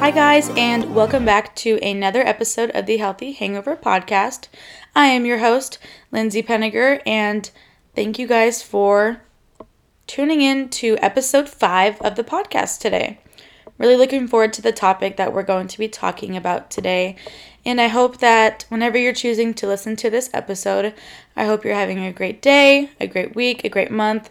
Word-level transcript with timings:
Hi, 0.00 0.10
guys, 0.10 0.48
and 0.56 0.94
welcome 0.94 1.26
back 1.26 1.54
to 1.56 1.78
another 1.82 2.26
episode 2.26 2.70
of 2.70 2.86
the 2.86 2.96
Healthy 2.96 3.32
Hangover 3.32 3.76
Podcast. 3.76 4.48
I 4.96 5.08
am 5.08 5.26
your 5.26 5.40
host, 5.40 5.78
Lindsay 6.10 6.42
Penniger, 6.42 7.02
and 7.04 7.50
thank 7.94 8.18
you 8.18 8.26
guys 8.26 8.62
for 8.62 9.20
tuning 10.06 10.40
in 10.40 10.70
to 10.70 10.96
episode 11.02 11.50
five 11.50 12.00
of 12.00 12.16
the 12.16 12.24
podcast 12.24 12.78
today. 12.80 13.20
Really 13.76 13.94
looking 13.94 14.26
forward 14.26 14.54
to 14.54 14.62
the 14.62 14.72
topic 14.72 15.18
that 15.18 15.34
we're 15.34 15.42
going 15.42 15.68
to 15.68 15.78
be 15.78 15.86
talking 15.86 16.34
about 16.34 16.70
today. 16.70 17.16
And 17.66 17.78
I 17.78 17.88
hope 17.88 18.20
that 18.20 18.64
whenever 18.70 18.96
you're 18.96 19.12
choosing 19.12 19.52
to 19.52 19.66
listen 19.66 19.96
to 19.96 20.08
this 20.08 20.30
episode, 20.32 20.94
I 21.36 21.44
hope 21.44 21.62
you're 21.62 21.74
having 21.74 22.02
a 22.02 22.10
great 22.10 22.40
day, 22.40 22.88
a 22.98 23.06
great 23.06 23.36
week, 23.36 23.66
a 23.66 23.68
great 23.68 23.90
month, 23.90 24.30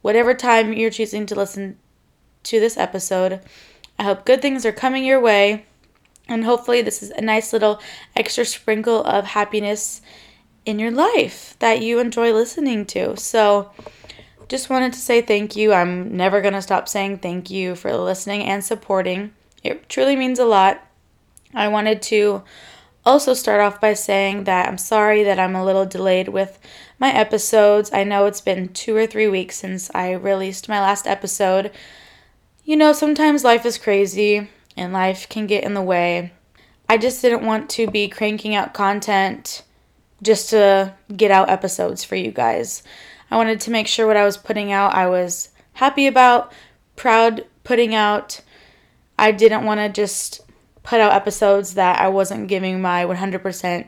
whatever 0.00 0.32
time 0.32 0.72
you're 0.72 0.90
choosing 0.90 1.26
to 1.26 1.34
listen 1.34 1.76
to 2.44 2.60
this 2.60 2.76
episode. 2.76 3.40
I 4.00 4.04
hope 4.04 4.24
good 4.24 4.40
things 4.40 4.64
are 4.64 4.72
coming 4.72 5.04
your 5.04 5.20
way. 5.20 5.66
And 6.26 6.42
hopefully, 6.42 6.80
this 6.80 7.02
is 7.02 7.10
a 7.10 7.20
nice 7.20 7.52
little 7.52 7.82
extra 8.16 8.46
sprinkle 8.46 9.04
of 9.04 9.26
happiness 9.26 10.00
in 10.64 10.78
your 10.78 10.90
life 10.90 11.54
that 11.58 11.82
you 11.82 11.98
enjoy 11.98 12.32
listening 12.32 12.86
to. 12.86 13.14
So, 13.18 13.70
just 14.48 14.70
wanted 14.70 14.94
to 14.94 14.98
say 14.98 15.20
thank 15.20 15.54
you. 15.54 15.74
I'm 15.74 16.16
never 16.16 16.40
going 16.40 16.54
to 16.54 16.62
stop 16.62 16.88
saying 16.88 17.18
thank 17.18 17.50
you 17.50 17.74
for 17.74 17.94
listening 17.94 18.44
and 18.44 18.64
supporting. 18.64 19.34
It 19.62 19.86
truly 19.90 20.16
means 20.16 20.38
a 20.38 20.46
lot. 20.46 20.82
I 21.52 21.68
wanted 21.68 22.00
to 22.02 22.42
also 23.04 23.34
start 23.34 23.60
off 23.60 23.82
by 23.82 23.92
saying 23.92 24.44
that 24.44 24.66
I'm 24.66 24.78
sorry 24.78 25.24
that 25.24 25.38
I'm 25.38 25.54
a 25.54 25.64
little 25.64 25.84
delayed 25.84 26.28
with 26.28 26.58
my 26.98 27.12
episodes. 27.12 27.90
I 27.92 28.04
know 28.04 28.24
it's 28.24 28.40
been 28.40 28.68
two 28.68 28.96
or 28.96 29.06
three 29.06 29.28
weeks 29.28 29.56
since 29.56 29.90
I 29.94 30.12
released 30.12 30.70
my 30.70 30.80
last 30.80 31.06
episode. 31.06 31.70
You 32.64 32.76
know, 32.76 32.92
sometimes 32.92 33.42
life 33.42 33.64
is 33.64 33.78
crazy 33.78 34.48
and 34.76 34.92
life 34.92 35.28
can 35.28 35.46
get 35.46 35.64
in 35.64 35.74
the 35.74 35.82
way. 35.82 36.32
I 36.88 36.98
just 36.98 37.22
didn't 37.22 37.46
want 37.46 37.70
to 37.70 37.86
be 37.86 38.08
cranking 38.08 38.54
out 38.54 38.74
content 38.74 39.62
just 40.22 40.50
to 40.50 40.94
get 41.16 41.30
out 41.30 41.48
episodes 41.48 42.04
for 42.04 42.16
you 42.16 42.30
guys. 42.30 42.82
I 43.30 43.36
wanted 43.36 43.60
to 43.60 43.70
make 43.70 43.86
sure 43.86 44.06
what 44.06 44.16
I 44.16 44.24
was 44.24 44.36
putting 44.36 44.72
out 44.72 44.94
I 44.94 45.08
was 45.08 45.50
happy 45.74 46.06
about, 46.06 46.52
proud 46.96 47.46
putting 47.64 47.94
out. 47.94 48.40
I 49.18 49.32
didn't 49.32 49.64
want 49.64 49.80
to 49.80 49.88
just 49.88 50.40
put 50.82 51.00
out 51.00 51.12
episodes 51.12 51.74
that 51.74 52.00
I 52.00 52.08
wasn't 52.08 52.48
giving 52.48 52.82
my 52.82 53.04
100% 53.04 53.86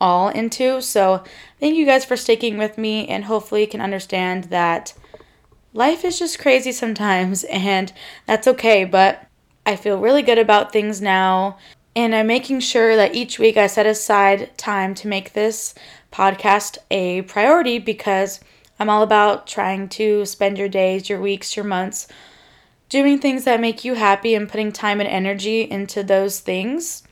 all 0.00 0.28
into. 0.28 0.80
So, 0.80 1.24
thank 1.58 1.76
you 1.76 1.84
guys 1.84 2.04
for 2.04 2.16
sticking 2.16 2.56
with 2.56 2.78
me 2.78 3.08
and 3.08 3.24
hopefully 3.24 3.66
can 3.66 3.80
understand 3.80 4.44
that 4.44 4.94
life 5.78 6.04
is 6.04 6.18
just 6.18 6.40
crazy 6.40 6.72
sometimes, 6.72 7.44
and 7.50 7.92
that's 8.26 8.48
okay. 8.48 8.84
But 8.84 9.24
I 9.64 9.76
feel 9.76 9.98
really 9.98 10.22
good 10.22 10.38
about 10.38 10.72
things 10.72 11.00
now, 11.00 11.56
and 11.96 12.14
I'm 12.14 12.26
making 12.26 12.60
sure 12.60 12.96
that 12.96 13.14
each 13.14 13.38
week 13.38 13.56
I 13.56 13.68
set 13.68 13.86
aside 13.86 14.56
time 14.58 14.94
to 14.96 15.08
make 15.08 15.32
this 15.32 15.74
podcast 16.12 16.78
a 16.90 17.22
priority 17.22 17.78
because 17.78 18.40
I'm 18.78 18.90
all 18.90 19.02
about 19.02 19.46
trying 19.46 19.88
to 19.90 20.24
spend 20.26 20.58
your 20.58 20.68
days, 20.68 21.08
your 21.08 21.20
weeks, 21.20 21.56
your 21.56 21.64
months 21.64 22.08
doing 22.88 23.18
things 23.18 23.44
that 23.44 23.60
make 23.60 23.84
you 23.84 23.94
happy 23.94 24.34
and 24.34 24.48
putting 24.48 24.72
time 24.72 25.00
and 25.00 25.08
energy 25.08 25.62
into 25.62 26.02
those 26.02 26.40
things. 26.40 27.02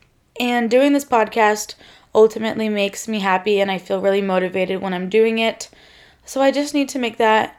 And 0.41 0.71
doing 0.71 0.93
this 0.93 1.05
podcast 1.05 1.75
ultimately 2.15 2.69
makes 2.69 3.09
me 3.09 3.21
happy 3.21 3.61
and 3.61 3.71
I 3.71 3.79
feel 3.79 4.01
really 4.01 4.23
motivated 4.23 4.81
when 4.81 4.95
I'm 4.95 5.11
doing 5.11 5.39
it. 5.39 5.69
So 6.25 6.41
I 6.41 6.51
just 6.51 6.73
need 6.73 6.89
to 6.91 6.99
make 6.99 7.19
that 7.19 7.56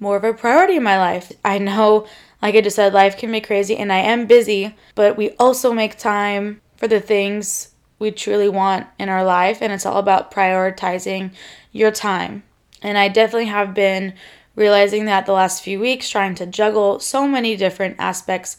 more 0.00 0.16
of 0.16 0.24
a 0.24 0.32
priority 0.32 0.76
in 0.76 0.82
my 0.82 0.98
life. 0.98 1.30
I 1.44 1.58
know, 1.58 2.06
like 2.42 2.54
I 2.54 2.62
just 2.62 2.76
said, 2.76 2.92
life 2.92 3.16
can 3.16 3.30
be 3.30 3.40
crazy 3.40 3.76
and 3.76 3.92
I 3.92 3.98
am 3.98 4.26
busy, 4.26 4.74
but 4.94 5.16
we 5.16 5.30
also 5.38 5.72
make 5.72 5.98
time 5.98 6.60
for 6.76 6.88
the 6.88 7.00
things 7.00 7.70
we 7.98 8.10
truly 8.10 8.48
want 8.48 8.86
in 8.98 9.10
our 9.10 9.22
life, 9.22 9.58
and 9.60 9.72
it's 9.72 9.84
all 9.84 9.98
about 9.98 10.32
prioritizing 10.32 11.32
your 11.70 11.90
time. 11.90 12.42
And 12.82 12.96
I 12.96 13.08
definitely 13.08 13.44
have 13.46 13.74
been 13.74 14.14
realizing 14.56 15.04
that 15.04 15.26
the 15.26 15.34
last 15.34 15.62
few 15.62 15.78
weeks, 15.78 16.08
trying 16.08 16.34
to 16.36 16.46
juggle 16.46 16.98
so 16.98 17.28
many 17.28 17.56
different 17.56 17.96
aspects 17.98 18.56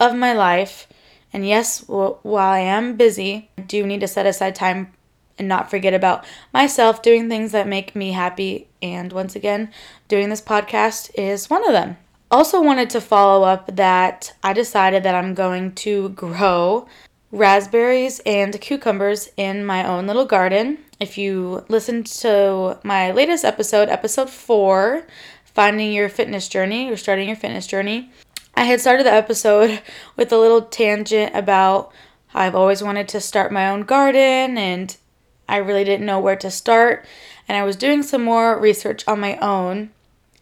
of 0.00 0.16
my 0.16 0.32
life. 0.32 0.88
And 1.32 1.46
yes, 1.46 1.84
while 1.86 2.20
I 2.34 2.58
am 2.58 2.96
busy, 2.96 3.50
I 3.56 3.62
do 3.62 3.86
need 3.86 4.00
to 4.00 4.08
set 4.08 4.26
aside 4.26 4.56
time 4.56 4.92
and 5.38 5.48
not 5.48 5.70
forget 5.70 5.94
about 5.94 6.24
myself 6.52 7.02
doing 7.02 7.28
things 7.28 7.52
that 7.52 7.66
make 7.66 7.96
me 7.96 8.12
happy. 8.12 8.68
And 8.80 9.12
once 9.12 9.36
again, 9.36 9.70
doing 10.08 10.28
this 10.28 10.42
podcast 10.42 11.10
is 11.14 11.50
one 11.50 11.64
of 11.66 11.72
them. 11.72 11.96
Also, 12.30 12.62
wanted 12.62 12.88
to 12.90 13.00
follow 13.00 13.44
up 13.44 13.76
that 13.76 14.32
I 14.42 14.52
decided 14.54 15.02
that 15.02 15.14
I'm 15.14 15.34
going 15.34 15.72
to 15.76 16.08
grow 16.10 16.86
raspberries 17.30 18.20
and 18.24 18.58
cucumbers 18.60 19.30
in 19.36 19.64
my 19.64 19.86
own 19.86 20.06
little 20.06 20.24
garden. 20.24 20.78
If 21.00 21.18
you 21.18 21.64
listened 21.68 22.06
to 22.06 22.78
my 22.84 23.10
latest 23.12 23.44
episode, 23.44 23.88
episode 23.88 24.30
four, 24.30 25.06
Finding 25.44 25.92
Your 25.92 26.08
Fitness 26.08 26.48
Journey 26.48 26.90
or 26.90 26.96
Starting 26.96 27.28
Your 27.28 27.36
Fitness 27.36 27.66
Journey, 27.66 28.10
I 28.54 28.64
had 28.64 28.80
started 28.80 29.04
the 29.04 29.12
episode 29.12 29.82
with 30.16 30.32
a 30.32 30.38
little 30.38 30.62
tangent 30.62 31.34
about 31.34 31.92
I've 32.34 32.54
always 32.54 32.82
wanted 32.82 33.08
to 33.08 33.20
start 33.20 33.52
my 33.52 33.68
own 33.68 33.82
garden 33.82 34.56
and 34.56 34.96
I 35.52 35.58
really 35.58 35.84
didn't 35.84 36.06
know 36.06 36.18
where 36.18 36.36
to 36.36 36.50
start. 36.50 37.04
And 37.46 37.58
I 37.58 37.62
was 37.62 37.76
doing 37.76 38.02
some 38.02 38.24
more 38.24 38.58
research 38.58 39.06
on 39.06 39.20
my 39.20 39.36
own. 39.36 39.90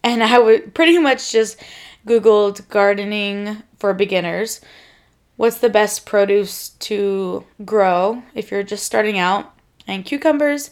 And 0.05 0.23
I 0.23 0.39
would 0.39 0.73
pretty 0.73 0.97
much 0.97 1.33
just 1.33 1.61
Googled 2.07 2.69
gardening 2.69 3.61
for 3.77 3.93
beginners. 3.93 4.61
What's 5.35 5.57
the 5.57 5.69
best 5.69 6.05
produce 6.05 6.69
to 6.69 7.45
grow 7.65 8.23
if 8.33 8.51
you're 8.51 8.63
just 8.63 8.85
starting 8.85 9.19
out? 9.19 9.53
And 9.85 10.05
cucumbers 10.05 10.71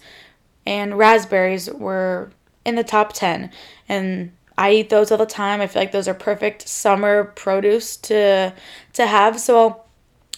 and 0.65 0.97
raspberries 0.97 1.69
were 1.69 2.31
in 2.63 2.75
the 2.75 2.83
top 2.85 3.11
10. 3.11 3.51
And 3.89 4.31
I 4.57 4.71
eat 4.71 4.89
those 4.89 5.11
all 5.11 5.17
the 5.17 5.25
time. 5.25 5.59
I 5.59 5.67
feel 5.67 5.81
like 5.81 5.91
those 5.91 6.07
are 6.07 6.13
perfect 6.13 6.65
summer 6.65 7.25
produce 7.25 7.97
to 7.97 8.53
to 8.93 9.05
have. 9.05 9.37
So 9.37 9.83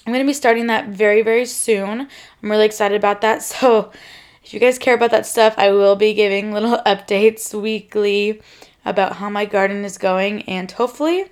I'm 0.06 0.14
going 0.14 0.26
to 0.26 0.30
be 0.30 0.34
starting 0.34 0.68
that 0.68 0.88
very, 0.88 1.22
very 1.22 1.46
soon. 1.46 2.02
I'm 2.02 2.52
really 2.52 2.66
excited 2.66 2.96
about 2.96 3.22
that. 3.22 3.44
So, 3.62 3.92
if 4.44 4.56
you 4.56 4.60
guys 4.60 4.80
care 4.80 4.96
about 4.96 5.12
that 5.12 5.28
stuff, 5.28 5.54
I 5.58 5.72
will 5.72 5.96
be 5.96 6.14
giving 6.16 6.52
little 6.52 6.78
updates 6.86 7.54
weekly 7.54 8.42
about 8.84 9.18
how 9.18 9.30
my 9.30 9.46
garden 9.46 9.86
is 9.86 9.98
going. 9.98 10.42
And 10.44 10.72
hopefully, 10.72 11.26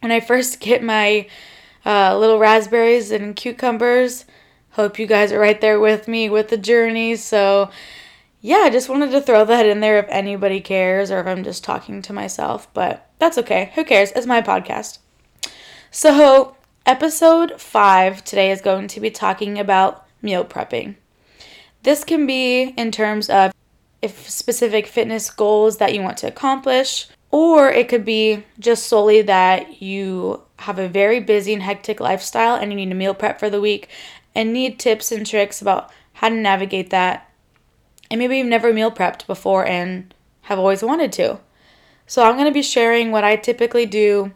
when 0.00 0.12
I 0.12 0.20
first 0.20 0.60
get 0.60 0.82
my 0.82 1.26
uh, 1.84 2.16
little 2.16 2.38
raspberries 2.38 3.10
and 3.10 3.34
cucumbers, 3.34 4.26
hope 4.70 4.98
you 4.98 5.06
guys 5.06 5.32
are 5.32 5.40
right 5.40 5.60
there 5.60 5.80
with 5.80 6.06
me 6.06 6.30
with 6.30 6.48
the 6.48 6.56
journey. 6.56 7.16
So, 7.16 7.70
yeah, 8.40 8.58
I 8.58 8.70
just 8.70 8.88
wanted 8.88 9.10
to 9.10 9.20
throw 9.20 9.44
that 9.44 9.66
in 9.66 9.80
there 9.80 9.98
if 9.98 10.06
anybody 10.08 10.60
cares 10.60 11.10
or 11.10 11.20
if 11.20 11.26
I'm 11.26 11.42
just 11.42 11.64
talking 11.64 12.00
to 12.02 12.12
myself. 12.12 12.72
But 12.72 13.10
that's 13.18 13.38
okay. 13.38 13.72
Who 13.74 13.84
cares? 13.84 14.12
It's 14.12 14.26
my 14.26 14.40
podcast. 14.40 14.98
So, 15.90 16.56
Episode 16.90 17.60
5 17.60 18.24
today 18.24 18.50
is 18.50 18.60
going 18.60 18.88
to 18.88 18.98
be 18.98 19.12
talking 19.12 19.60
about 19.60 20.04
meal 20.22 20.44
prepping. 20.44 20.96
This 21.84 22.02
can 22.02 22.26
be 22.26 22.74
in 22.76 22.90
terms 22.90 23.30
of 23.30 23.52
if 24.02 24.28
specific 24.28 24.88
fitness 24.88 25.30
goals 25.30 25.76
that 25.76 25.94
you 25.94 26.02
want 26.02 26.16
to 26.16 26.26
accomplish, 26.26 27.06
or 27.30 27.70
it 27.70 27.88
could 27.88 28.04
be 28.04 28.42
just 28.58 28.86
solely 28.86 29.22
that 29.22 29.80
you 29.80 30.42
have 30.56 30.80
a 30.80 30.88
very 30.88 31.20
busy 31.20 31.54
and 31.54 31.62
hectic 31.62 32.00
lifestyle 32.00 32.56
and 32.56 32.72
you 32.72 32.76
need 32.76 32.88
to 32.88 32.96
meal 32.96 33.14
prep 33.14 33.38
for 33.38 33.48
the 33.48 33.60
week 33.60 33.88
and 34.34 34.52
need 34.52 34.80
tips 34.80 35.12
and 35.12 35.24
tricks 35.24 35.62
about 35.62 35.92
how 36.14 36.28
to 36.28 36.34
navigate 36.34 36.90
that. 36.90 37.32
And 38.10 38.18
maybe 38.18 38.38
you've 38.38 38.48
never 38.48 38.72
meal 38.72 38.90
prepped 38.90 39.28
before 39.28 39.64
and 39.64 40.12
have 40.40 40.58
always 40.58 40.82
wanted 40.82 41.12
to. 41.12 41.38
So, 42.08 42.24
I'm 42.24 42.34
going 42.34 42.50
to 42.50 42.52
be 42.52 42.62
sharing 42.62 43.12
what 43.12 43.22
I 43.22 43.36
typically 43.36 43.86
do 43.86 44.32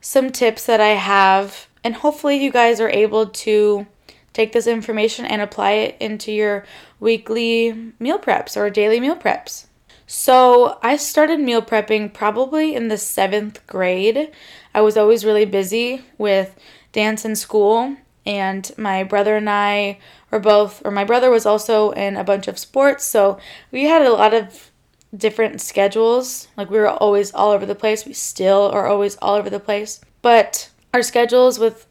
some 0.00 0.30
tips 0.30 0.66
that 0.66 0.80
I 0.80 0.90
have, 0.90 1.67
and 1.84 1.94
hopefully, 1.94 2.36
you 2.36 2.50
guys 2.50 2.80
are 2.80 2.90
able 2.90 3.26
to 3.26 3.86
take 4.32 4.52
this 4.52 4.66
information 4.66 5.24
and 5.24 5.42
apply 5.42 5.72
it 5.72 5.96
into 6.00 6.32
your 6.32 6.64
weekly 7.00 7.92
meal 7.98 8.18
preps 8.18 8.56
or 8.56 8.70
daily 8.70 9.00
meal 9.00 9.16
preps. 9.16 9.66
So, 10.06 10.78
I 10.82 10.96
started 10.96 11.40
meal 11.40 11.62
prepping 11.62 12.12
probably 12.12 12.74
in 12.74 12.88
the 12.88 12.98
seventh 12.98 13.66
grade. 13.66 14.30
I 14.74 14.80
was 14.80 14.96
always 14.96 15.24
really 15.24 15.44
busy 15.44 16.02
with 16.16 16.56
dance 16.92 17.24
and 17.24 17.36
school, 17.36 17.96
and 18.24 18.70
my 18.76 19.04
brother 19.04 19.36
and 19.36 19.48
I 19.48 19.98
were 20.30 20.40
both, 20.40 20.82
or 20.84 20.90
my 20.90 21.04
brother 21.04 21.30
was 21.30 21.46
also 21.46 21.90
in 21.90 22.16
a 22.16 22.24
bunch 22.24 22.48
of 22.48 22.58
sports, 22.58 23.04
so 23.04 23.38
we 23.70 23.84
had 23.84 24.02
a 24.02 24.12
lot 24.12 24.34
of 24.34 24.70
different 25.16 25.60
schedules. 25.60 26.48
Like 26.56 26.70
we 26.70 26.78
were 26.78 26.88
always 26.88 27.32
all 27.32 27.50
over 27.50 27.66
the 27.66 27.74
place. 27.74 28.04
We 28.04 28.12
still 28.12 28.70
are 28.72 28.86
always 28.86 29.16
all 29.16 29.36
over 29.36 29.50
the 29.50 29.60
place. 29.60 30.00
But 30.22 30.70
our 30.92 31.02
schedules 31.02 31.58
with 31.58 31.86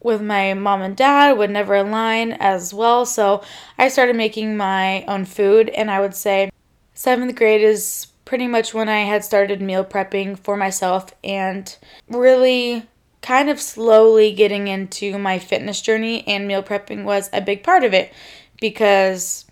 with 0.00 0.22
my 0.22 0.54
mom 0.54 0.80
and 0.80 0.96
dad 0.96 1.36
would 1.36 1.50
never 1.50 1.74
align 1.74 2.32
as 2.32 2.72
well. 2.72 3.04
So 3.04 3.42
I 3.76 3.88
started 3.88 4.14
making 4.14 4.56
my 4.56 5.04
own 5.06 5.24
food 5.24 5.68
and 5.70 5.90
I 5.90 6.00
would 6.00 6.14
say 6.14 6.50
7th 6.94 7.34
grade 7.34 7.62
is 7.62 8.06
pretty 8.24 8.46
much 8.46 8.72
when 8.72 8.88
I 8.88 9.00
had 9.00 9.24
started 9.24 9.60
meal 9.60 9.84
prepping 9.84 10.38
for 10.38 10.56
myself 10.56 11.12
and 11.24 11.76
really 12.08 12.86
kind 13.22 13.50
of 13.50 13.60
slowly 13.60 14.32
getting 14.32 14.68
into 14.68 15.18
my 15.18 15.38
fitness 15.38 15.80
journey, 15.80 16.26
and 16.26 16.46
meal 16.46 16.62
prepping 16.62 17.04
was 17.04 17.28
a 17.32 17.40
big 17.40 17.62
part 17.62 17.84
of 17.84 17.92
it 17.92 18.12
because 18.60 19.44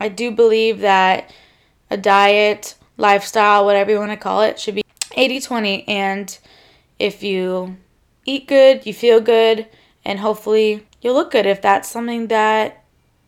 I 0.00 0.08
do 0.08 0.30
believe 0.30 0.80
that 0.80 1.32
a 1.90 1.96
diet, 1.96 2.74
lifestyle, 2.96 3.64
whatever 3.64 3.90
you 3.90 3.98
want 3.98 4.10
to 4.12 4.16
call 4.16 4.42
it, 4.42 4.58
should 4.58 4.74
be 4.74 4.82
80 5.14 5.40
20. 5.40 5.88
And 5.88 6.38
if 6.98 7.22
you 7.22 7.76
eat 8.24 8.46
good, 8.48 8.86
you 8.86 8.94
feel 8.94 9.20
good, 9.20 9.66
and 10.04 10.20
hopefully 10.20 10.86
you'll 11.00 11.14
look 11.14 11.30
good 11.30 11.46
if 11.46 11.62
that's 11.62 11.88
something 11.88 12.28
that 12.28 12.84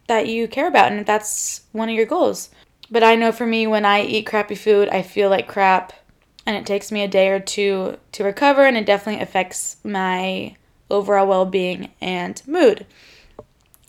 that 0.06 0.28
you 0.28 0.46
care 0.46 0.68
about 0.68 0.90
and 0.90 1.00
if 1.00 1.06
that's 1.06 1.62
one 1.72 1.88
of 1.88 1.94
your 1.94 2.06
goals. 2.06 2.50
But 2.90 3.02
I 3.02 3.14
know 3.14 3.32
for 3.32 3.46
me 3.46 3.66
when 3.66 3.86
I 3.86 4.02
eat 4.02 4.26
crappy 4.26 4.54
food, 4.54 4.88
I 4.90 5.02
feel 5.02 5.30
like 5.30 5.48
crap 5.48 5.94
and 6.44 6.56
it 6.56 6.66
takes 6.66 6.92
me 6.92 7.02
a 7.02 7.08
day 7.08 7.28
or 7.28 7.40
two 7.40 7.96
to 8.12 8.24
recover 8.24 8.66
and 8.66 8.76
it 8.76 8.84
definitely 8.84 9.22
affects 9.22 9.76
my 9.82 10.56
overall 10.90 11.26
well-being 11.26 11.90
and 12.00 12.42
mood. 12.46 12.86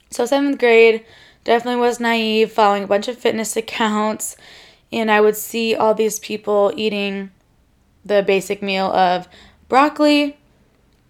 So 0.10 0.24
7th 0.24 0.58
grade 0.58 1.06
definitely 1.44 1.82
was 1.82 2.00
naive 2.00 2.52
following 2.52 2.86
a 2.86 2.88
bunch 2.88 3.10
of 3.10 3.18
fitness 3.18 3.58
accounts 3.58 4.38
and 4.92 5.12
I 5.12 5.20
would 5.20 5.36
see 5.36 5.76
all 5.76 5.94
these 5.94 6.20
people 6.20 6.72
eating 6.76 7.32
the 8.06 8.24
basic 8.24 8.62
meal 8.62 8.86
of 8.86 9.28
broccoli, 9.68 10.38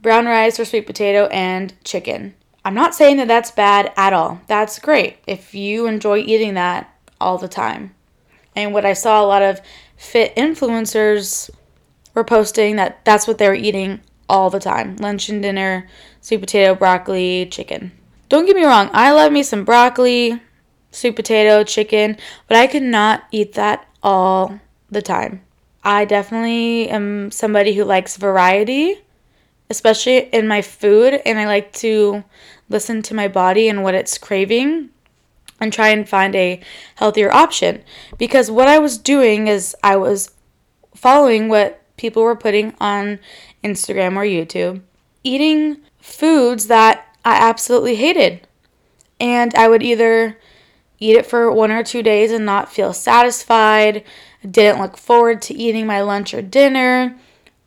brown 0.05 0.27
rice 0.27 0.59
or 0.59 0.65
sweet 0.65 0.85
potato 0.85 1.25
and 1.31 1.73
chicken. 1.83 2.35
I'm 2.63 2.75
not 2.75 2.93
saying 2.93 3.17
that 3.17 3.27
that's 3.27 3.49
bad 3.49 3.91
at 3.97 4.13
all. 4.13 4.39
That's 4.45 4.77
great 4.77 5.17
if 5.25 5.55
you 5.55 5.87
enjoy 5.87 6.19
eating 6.19 6.53
that 6.53 6.95
all 7.19 7.39
the 7.39 7.47
time. 7.47 7.95
And 8.55 8.71
what 8.71 8.85
I 8.85 8.93
saw 8.93 9.19
a 9.19 9.25
lot 9.25 9.41
of 9.41 9.61
fit 9.97 10.35
influencers 10.35 11.49
were 12.13 12.23
posting 12.23 12.75
that 12.75 13.03
that's 13.03 13.25
what 13.27 13.39
they 13.39 13.47
were 13.47 13.55
eating 13.55 13.99
all 14.29 14.51
the 14.51 14.59
time 14.59 14.95
lunch 14.97 15.27
and 15.27 15.41
dinner, 15.41 15.87
sweet 16.21 16.39
potato, 16.39 16.75
broccoli, 16.75 17.47
chicken. 17.47 17.91
Don't 18.29 18.45
get 18.45 18.55
me 18.55 18.63
wrong, 18.63 18.91
I 18.93 19.11
love 19.11 19.31
me 19.31 19.41
some 19.41 19.65
broccoli, 19.65 20.39
sweet 20.91 21.15
potato, 21.15 21.63
chicken, 21.63 22.15
but 22.47 22.57
I 22.57 22.67
could 22.67 22.83
not 22.83 23.23
eat 23.31 23.53
that 23.53 23.87
all 24.03 24.59
the 24.91 25.01
time. 25.01 25.41
I 25.83 26.05
definitely 26.05 26.89
am 26.89 27.31
somebody 27.31 27.73
who 27.73 27.85
likes 27.85 28.17
variety, 28.17 29.01
especially 29.69 30.17
in 30.17 30.47
my 30.47 30.61
food, 30.61 31.21
and 31.25 31.39
I 31.39 31.45
like 31.45 31.73
to 31.73 32.23
listen 32.69 33.01
to 33.03 33.13
my 33.13 33.27
body 33.27 33.67
and 33.67 33.83
what 33.83 33.95
it's 33.95 34.17
craving 34.17 34.89
and 35.59 35.71
try 35.71 35.89
and 35.89 36.07
find 36.07 36.35
a 36.35 36.61
healthier 36.95 37.31
option. 37.31 37.83
Because 38.17 38.51
what 38.51 38.67
I 38.67 38.79
was 38.79 38.97
doing 38.97 39.47
is 39.47 39.75
I 39.83 39.95
was 39.95 40.31
following 40.93 41.47
what 41.47 41.81
people 41.97 42.23
were 42.23 42.35
putting 42.35 42.75
on 42.79 43.19
Instagram 43.63 44.15
or 44.15 44.23
YouTube, 44.23 44.81
eating 45.23 45.77
foods 45.99 46.67
that 46.67 47.07
I 47.23 47.35
absolutely 47.35 47.95
hated. 47.95 48.47
And 49.19 49.55
I 49.55 49.67
would 49.67 49.81
either 49.81 50.37
eat 50.99 51.15
it 51.15 51.25
for 51.25 51.51
one 51.51 51.71
or 51.71 51.83
two 51.83 52.03
days 52.03 52.31
and 52.31 52.45
not 52.45 52.71
feel 52.71 52.93
satisfied, 52.93 54.03
didn't 54.49 54.81
look 54.81 54.97
forward 54.97 55.41
to 55.43 55.53
eating 55.53 55.87
my 55.87 56.01
lunch 56.01 56.33
or 56.33 56.41
dinner, 56.41 57.17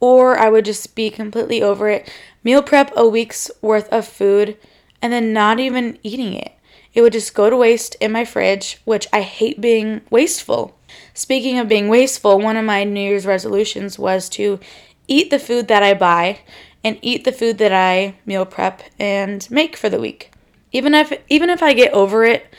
or 0.00 0.38
I 0.38 0.48
would 0.48 0.64
just 0.64 0.94
be 0.94 1.10
completely 1.10 1.62
over 1.62 1.88
it, 1.88 2.10
meal 2.44 2.62
prep 2.62 2.92
a 2.96 3.08
week's 3.08 3.50
worth 3.60 3.88
of 3.90 4.06
food, 4.06 4.56
and 5.02 5.12
then 5.12 5.32
not 5.32 5.60
even 5.60 5.98
eating 6.02 6.34
it. 6.34 6.52
It 6.94 7.02
would 7.02 7.12
just 7.12 7.34
go 7.34 7.50
to 7.50 7.56
waste 7.56 7.96
in 8.00 8.12
my 8.12 8.24
fridge, 8.24 8.80
which 8.84 9.06
I 9.12 9.20
hate 9.20 9.60
being 9.60 10.00
wasteful. 10.10 10.76
Speaking 11.14 11.58
of 11.58 11.68
being 11.68 11.88
wasteful, 11.88 12.40
one 12.40 12.56
of 12.56 12.64
my 12.64 12.84
New 12.84 13.00
Year's 13.00 13.26
resolutions 13.26 13.98
was 13.98 14.28
to 14.30 14.58
eat 15.06 15.30
the 15.30 15.38
food 15.38 15.68
that 15.68 15.82
I 15.82 15.94
buy 15.94 16.40
and 16.82 16.98
eat 17.02 17.24
the 17.24 17.32
food 17.32 17.58
that 17.58 17.72
I 17.72 18.14
meal 18.24 18.46
prep 18.46 18.82
and 18.98 19.48
make 19.50 19.76
for 19.76 19.88
the 19.88 20.00
week. 20.00 20.30
Even 20.72 20.94
if 20.94 21.12
even 21.28 21.50
if 21.50 21.62
I 21.62 21.72
get 21.72 21.92
over 21.92 22.24
it 22.24 22.54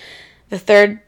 the 0.50 0.59
third 0.59 1.00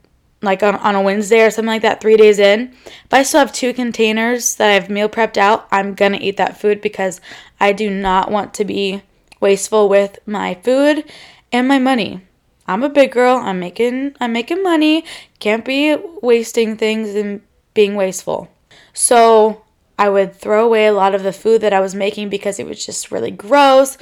like 0.42 0.64
on, 0.64 0.76
on 0.76 0.96
a 0.96 1.02
Wednesday 1.02 1.42
or 1.42 1.52
something 1.52 1.68
like 1.68 1.82
that, 1.84 2.02
three 2.02 2.18
days 2.18 2.40
in, 2.40 2.74
if 2.86 3.14
I 3.14 3.24
still 3.24 3.40
have 3.40 3.54
two 3.54 3.74
containers 3.74 4.56
that 4.56 4.72
I've 4.72 4.90
meal 4.90 5.10
prepped 5.10 5.38
out, 5.38 5.68
I'm 5.72 5.94
gonna 5.94 6.18
eat 6.20 6.38
that 6.38 6.60
food 6.60 6.82
because 6.82 7.22
I 7.60 7.72
do 7.72 7.90
not 7.90 8.32
want 8.32 8.54
to 8.56 8.66
be 8.66 9.04
wasteful 9.40 9.90
with 9.90 10.20
my 10.26 10.56
food 10.64 11.04
and 11.52 11.68
my 11.68 11.80
money. 11.80 12.22
I'm 12.68 12.84
a 12.84 12.90
big 12.90 13.12
girl. 13.12 13.38
I'm 13.38 13.60
making 13.60 14.16
I'm 14.20 14.34
making 14.34 14.64
money. 14.64 15.04
Can't 15.40 15.66
be 15.66 15.96
wasting 16.22 16.78
things 16.78 17.16
and 17.16 17.42
being 17.74 17.96
wasteful. 17.96 18.50
So 18.94 19.64
I 19.98 20.10
would 20.10 20.36
throw 20.36 20.66
away 20.66 20.88
a 20.88 20.94
lot 20.94 21.14
of 21.14 21.24
the 21.24 21.34
food 21.34 21.62
that 21.62 21.74
I 21.74 21.80
was 21.80 21.94
making 21.94 22.30
because 22.30 22.60
it 22.60 22.66
was 22.66 22.84
just 22.86 23.12
really 23.12 23.32
gross. 23.32 23.98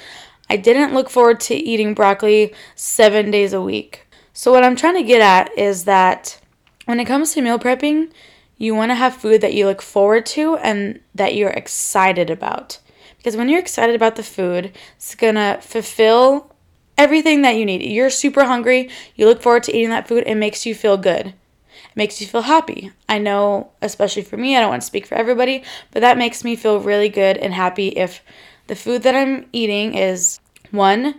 I 0.49 0.57
didn't 0.57 0.93
look 0.93 1.09
forward 1.09 1.39
to 1.41 1.55
eating 1.55 1.93
broccoli 1.93 2.53
seven 2.75 3.31
days 3.31 3.53
a 3.53 3.61
week. 3.61 4.07
So, 4.39 4.53
what 4.53 4.63
I'm 4.63 4.77
trying 4.77 4.95
to 4.95 5.03
get 5.03 5.19
at 5.19 5.57
is 5.57 5.83
that 5.83 6.39
when 6.85 7.01
it 7.01 7.03
comes 7.03 7.33
to 7.33 7.41
meal 7.41 7.59
prepping, 7.59 8.09
you 8.57 8.73
want 8.73 8.89
to 8.89 8.95
have 8.95 9.17
food 9.17 9.41
that 9.41 9.53
you 9.53 9.65
look 9.65 9.81
forward 9.81 10.25
to 10.27 10.55
and 10.55 11.01
that 11.13 11.35
you're 11.35 11.49
excited 11.49 12.29
about. 12.29 12.79
Because 13.17 13.35
when 13.35 13.49
you're 13.49 13.59
excited 13.59 13.97
about 13.97 14.15
the 14.15 14.23
food, 14.23 14.71
it's 14.95 15.13
gonna 15.13 15.59
fulfill 15.61 16.55
everything 16.97 17.41
that 17.41 17.57
you 17.57 17.65
need. 17.65 17.83
You're 17.83 18.09
super 18.09 18.45
hungry, 18.45 18.89
you 19.13 19.25
look 19.25 19.41
forward 19.41 19.63
to 19.63 19.75
eating 19.75 19.89
that 19.89 20.07
food, 20.07 20.23
it 20.25 20.35
makes 20.35 20.65
you 20.65 20.73
feel 20.73 20.95
good. 20.95 21.27
It 21.27 21.97
makes 21.97 22.21
you 22.21 22.27
feel 22.27 22.43
happy. 22.43 22.93
I 23.09 23.17
know, 23.17 23.71
especially 23.81 24.21
for 24.21 24.37
me, 24.37 24.55
I 24.55 24.61
don't 24.61 24.69
want 24.69 24.83
to 24.83 24.87
speak 24.87 25.05
for 25.05 25.15
everybody, 25.15 25.65
but 25.91 25.99
that 25.99 26.17
makes 26.17 26.45
me 26.45 26.55
feel 26.55 26.79
really 26.79 27.09
good 27.09 27.35
and 27.35 27.53
happy 27.53 27.89
if 27.89 28.23
the 28.67 28.75
food 28.77 29.03
that 29.03 29.15
I'm 29.15 29.47
eating 29.51 29.95
is 29.95 30.39
one, 30.71 31.15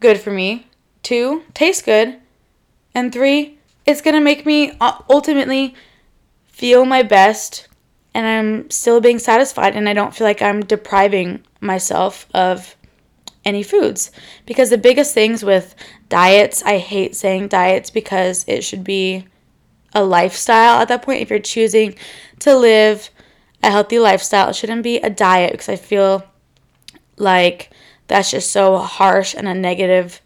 good 0.00 0.18
for 0.18 0.32
me, 0.32 0.66
two, 1.04 1.44
tastes 1.54 1.80
good, 1.80 2.20
and 2.94 3.12
three, 3.12 3.58
it's 3.86 4.00
going 4.00 4.14
to 4.14 4.20
make 4.20 4.46
me 4.46 4.76
uh, 4.80 4.98
ultimately 5.10 5.74
feel 6.46 6.84
my 6.84 7.02
best 7.02 7.68
and 8.14 8.26
I'm 8.26 8.70
still 8.70 9.00
being 9.00 9.18
satisfied 9.18 9.74
and 9.74 9.88
I 9.88 9.92
don't 9.92 10.14
feel 10.14 10.26
like 10.26 10.40
I'm 10.40 10.60
depriving 10.60 11.42
myself 11.60 12.26
of 12.32 12.76
any 13.44 13.62
foods. 13.62 14.10
Because 14.46 14.70
the 14.70 14.78
biggest 14.78 15.12
things 15.12 15.44
with 15.44 15.74
diets, 16.08 16.62
I 16.62 16.78
hate 16.78 17.16
saying 17.16 17.48
diets 17.48 17.90
because 17.90 18.44
it 18.46 18.62
should 18.62 18.84
be 18.84 19.26
a 19.92 20.04
lifestyle 20.04 20.80
at 20.80 20.88
that 20.88 21.02
point. 21.02 21.22
If 21.22 21.30
you're 21.30 21.38
choosing 21.40 21.96
to 22.40 22.56
live 22.56 23.10
a 23.62 23.70
healthy 23.70 23.98
lifestyle, 23.98 24.48
it 24.48 24.56
shouldn't 24.56 24.82
be 24.82 24.98
a 24.98 25.10
diet 25.10 25.52
because 25.52 25.68
I 25.68 25.76
feel 25.76 26.24
like 27.16 27.70
that's 28.06 28.30
just 28.30 28.52
so 28.52 28.78
harsh 28.78 29.34
and 29.34 29.48
a 29.48 29.54
negative 29.54 30.20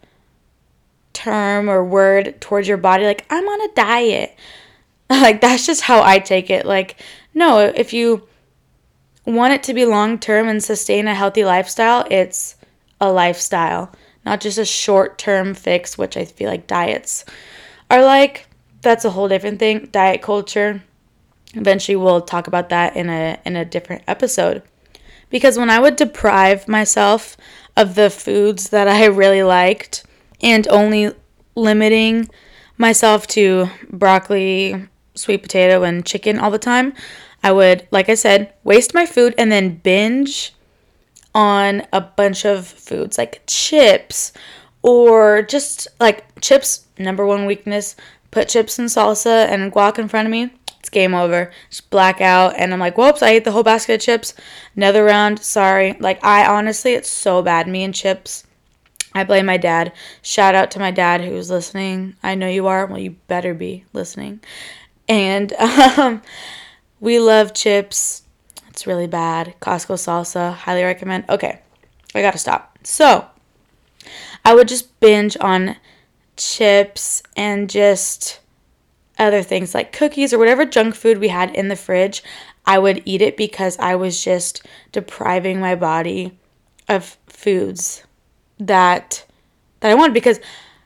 term 1.19 1.69
or 1.69 1.85
word 1.85 2.41
towards 2.41 2.69
your 2.69 2.77
body. 2.77 3.05
Like, 3.05 3.27
I'm 3.29 3.45
on 3.45 3.69
a 3.69 3.75
diet. 3.75 4.39
like, 5.11 5.41
that's 5.41 5.67
just 5.67 5.83
how 5.83 6.01
I 6.01 6.21
take 6.21 6.49
it. 6.49 6.65
Like, 6.65 7.03
no, 7.35 7.59
if 7.59 7.93
you 7.93 8.29
want 9.27 9.53
it 9.53 9.65
to 9.65 9.75
be 9.75 9.85
long 9.85 10.21
term 10.21 10.47
and 10.47 10.63
sustain 10.63 11.09
a 11.09 11.15
healthy 11.15 11.45
lifestyle, 11.45 12.07
it's 12.09 12.55
a 13.01 13.11
lifestyle, 13.11 13.93
not 14.25 14.41
just 14.41 14.59
a 14.59 14.65
short 14.65 15.19
term 15.19 15.55
fix, 15.55 15.99
which 15.99 16.17
I 16.17 16.25
feel 16.25 16.49
like 16.49 16.69
diets 16.69 17.25
are 17.91 18.05
like. 18.05 18.47
That's 18.81 19.05
a 19.05 19.11
whole 19.11 19.29
different 19.29 19.59
thing. 19.59 19.89
Diet 19.91 20.23
culture. 20.23 20.85
Eventually 21.55 21.97
we'll 21.97 22.21
talk 22.21 22.47
about 22.47 22.69
that 22.69 22.95
in 22.95 23.09
a 23.11 23.41
in 23.45 23.57
a 23.57 23.65
different 23.65 24.05
episode. 24.07 24.63
Because 25.31 25.59
when 25.59 25.69
I 25.69 25.81
would 25.81 25.97
deprive 25.97 26.69
myself 26.69 27.37
of 27.77 27.97
the 27.97 28.09
foods 28.09 28.69
that 28.69 28.87
I 28.87 29.07
really 29.23 29.43
liked 29.43 30.05
and 30.41 30.67
only 30.69 31.13
limiting 31.55 32.29
myself 32.77 33.27
to 33.27 33.69
broccoli, 33.91 34.89
sweet 35.15 35.43
potato, 35.43 35.83
and 35.83 36.07
chicken 36.07 36.39
all 36.39 36.51
the 36.51 36.59
time, 36.59 36.93
I 37.43 37.53
would, 37.53 37.87
like 37.91 38.09
I 38.09 38.15
said, 38.15 38.53
waste 38.65 38.95
my 38.95 39.07
food 39.07 39.35
and 39.39 39.51
then 39.51 39.77
binge 39.77 40.55
on 41.35 41.83
a 41.93 42.01
bunch 42.01 42.45
of 42.45 42.67
foods 42.67 43.19
like 43.19 43.43
chips 43.47 44.33
or 44.83 45.43
just 45.43 45.89
like 46.01 46.41
chips, 46.41 46.87
number 46.99 47.27
one 47.27 47.47
weakness. 47.47 47.97
Put 48.31 48.49
chips 48.49 48.79
and 48.79 48.89
salsa 48.89 49.47
and 49.47 49.73
guac 49.73 49.99
in 49.99 50.09
front 50.09 50.27
of 50.27 50.33
me, 50.33 50.53
it's 50.79 50.91
game 50.91 51.15
over. 51.15 51.51
Just 51.71 51.91
black 51.91 52.21
out, 52.21 52.55
and 52.57 52.73
I'm 52.73 52.81
like, 52.81 52.99
whoops, 52.99 53.23
I 53.23 53.31
ate 53.31 53.45
the 53.45 53.53
whole 53.53 53.63
basket 53.63 53.95
of 53.95 54.01
chips. 54.01 54.35
Another 54.77 55.05
round, 55.05 55.41
sorry. 55.41 55.97
Like, 55.99 56.23
I 56.25 56.47
honestly, 56.47 56.93
it's 56.93 57.11
so 57.11 57.43
bad. 57.43 57.69
Me 57.69 57.83
and 57.83 57.95
chips. 57.95 58.45
I 59.15 59.25
blame 59.25 59.47
my 59.47 59.57
dad. 59.57 59.93
Shout 60.23 60.55
out 60.55 60.71
to 60.73 60.79
my 60.79 60.91
dad 60.91 61.23
who's 61.23 61.51
listening. 61.51 62.15
I 62.23 62.35
know 62.35 62.49
you 62.49 62.67
are. 62.67 62.87
Well, 62.87 62.99
you 62.99 63.17
better 63.27 63.55
be 63.55 63.85
listening. 63.93 64.41
And 65.09 65.53
um, 65.55 66.23
we 67.01 67.19
love 67.19 67.55
chips 67.55 68.23
it's 68.79 68.87
really 68.87 69.09
bad. 69.09 69.57
Costco 69.61 69.97
salsa, 69.97 70.55
highly 70.55 70.85
recommend. 70.85 71.25
Okay, 71.29 71.59
I 72.15 72.23
gotta 72.23 72.39
stop. 72.39 72.79
So, 72.85 73.27
I 74.45 74.55
would 74.55 74.69
just 74.69 75.01
binge 75.01 75.37
on 75.41 75.75
chips 76.37 77.25
and 77.37 77.69
just 77.69 78.39
other 79.19 79.43
things 79.43 79.75
like 79.75 79.91
cookies 79.91 80.33
or 80.33 80.39
whatever 80.39 80.65
junk 80.65 80.95
food 80.95 81.19
we 81.19 81.27
had 81.27 81.53
in 81.57 81.67
the 81.67 81.75
fridge. 81.75 82.23
I 82.67 82.79
would 82.79 83.03
eat 83.05 83.21
it 83.21 83.37
because 83.37 83.77
I 83.81 83.97
was 83.97 84.23
just 84.23 84.65
depriving 84.93 85.59
my 85.59 85.75
body 85.75 86.39
of 86.89 87.19
foods 87.27 88.05
that 88.59 89.25
that 89.81 89.91
I 89.91 89.95
wanted 89.95 90.15
because 90.15 90.41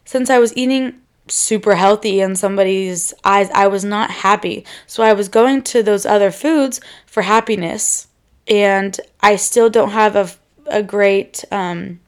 since 0.04 0.30
I 0.30 0.38
was 0.38 0.56
eating 0.56 1.00
super 1.28 1.74
healthy 1.74 2.20
in 2.20 2.36
somebody's 2.36 3.14
eyes, 3.24 3.48
I 3.54 3.66
was 3.68 3.84
not 3.84 4.10
happy. 4.10 4.64
So 4.86 5.02
I 5.02 5.12
was 5.12 5.28
going 5.28 5.62
to 5.62 5.82
those 5.82 6.04
other 6.04 6.30
foods 6.30 6.80
for 7.06 7.22
happiness, 7.22 8.08
and 8.46 8.98
I 9.20 9.36
still 9.36 9.70
don't 9.70 9.90
have 9.90 10.16
a, 10.16 10.30
a 10.66 10.82
great 10.82 11.44
um, 11.50 12.00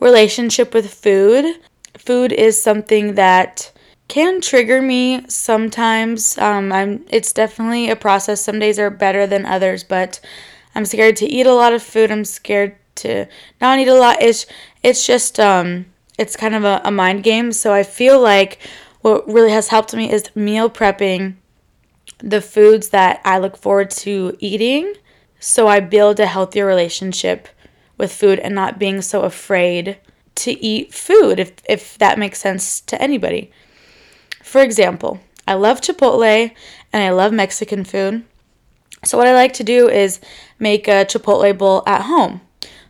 relationship 0.00 0.72
with 0.74 0.92
food. 0.92 1.56
Food 1.98 2.32
is 2.32 2.60
something 2.60 3.14
that 3.14 3.70
can 4.08 4.40
trigger 4.40 4.80
me 4.82 5.24
sometimes. 5.28 6.38
Um, 6.38 6.72
I'm. 6.72 7.04
It's 7.10 7.32
definitely 7.32 7.90
a 7.90 7.96
process. 7.96 8.42
Some 8.42 8.58
days 8.58 8.78
are 8.78 8.90
better 8.90 9.26
than 9.26 9.46
others, 9.46 9.84
but 9.84 10.20
I'm 10.74 10.84
scared 10.84 11.16
to 11.16 11.26
eat 11.26 11.46
a 11.46 11.54
lot 11.54 11.72
of 11.72 11.82
food. 11.82 12.10
I'm 12.10 12.24
scared 12.24 12.76
to 12.96 13.26
not 13.60 13.78
eat 13.78 13.88
a 13.88 13.94
lot. 13.94 14.22
It's 14.22 14.46
it's 14.82 15.06
just 15.06 15.38
um 15.40 15.86
it's 16.18 16.36
kind 16.36 16.54
of 16.54 16.64
a, 16.64 16.80
a 16.84 16.90
mind 16.90 17.22
game. 17.24 17.52
So 17.52 17.72
I 17.72 17.82
feel 17.82 18.20
like 18.20 18.58
what 19.00 19.26
really 19.26 19.50
has 19.50 19.68
helped 19.68 19.94
me 19.94 20.10
is 20.10 20.34
meal 20.36 20.70
prepping 20.70 21.34
the 22.18 22.40
foods 22.40 22.90
that 22.90 23.20
I 23.24 23.38
look 23.38 23.56
forward 23.56 23.90
to 23.90 24.36
eating. 24.38 24.94
So 25.40 25.66
I 25.66 25.80
build 25.80 26.20
a 26.20 26.26
healthier 26.26 26.66
relationship 26.66 27.48
with 27.98 28.12
food 28.12 28.38
and 28.38 28.54
not 28.54 28.78
being 28.78 29.02
so 29.02 29.22
afraid 29.22 29.98
to 30.34 30.52
eat 30.64 30.94
food, 30.94 31.38
if, 31.38 31.52
if 31.68 31.98
that 31.98 32.18
makes 32.18 32.40
sense 32.40 32.80
to 32.82 33.00
anybody. 33.00 33.50
For 34.42 34.62
example, 34.62 35.20
I 35.46 35.54
love 35.54 35.80
Chipotle 35.80 36.52
and 36.92 37.02
I 37.02 37.10
love 37.10 37.32
Mexican 37.32 37.84
food. 37.84 38.24
So, 39.04 39.18
what 39.18 39.26
I 39.26 39.34
like 39.34 39.52
to 39.54 39.64
do 39.64 39.88
is 39.88 40.20
make 40.58 40.86
a 40.86 41.04
Chipotle 41.04 41.56
bowl 41.58 41.82
at 41.86 42.02
home. 42.02 42.40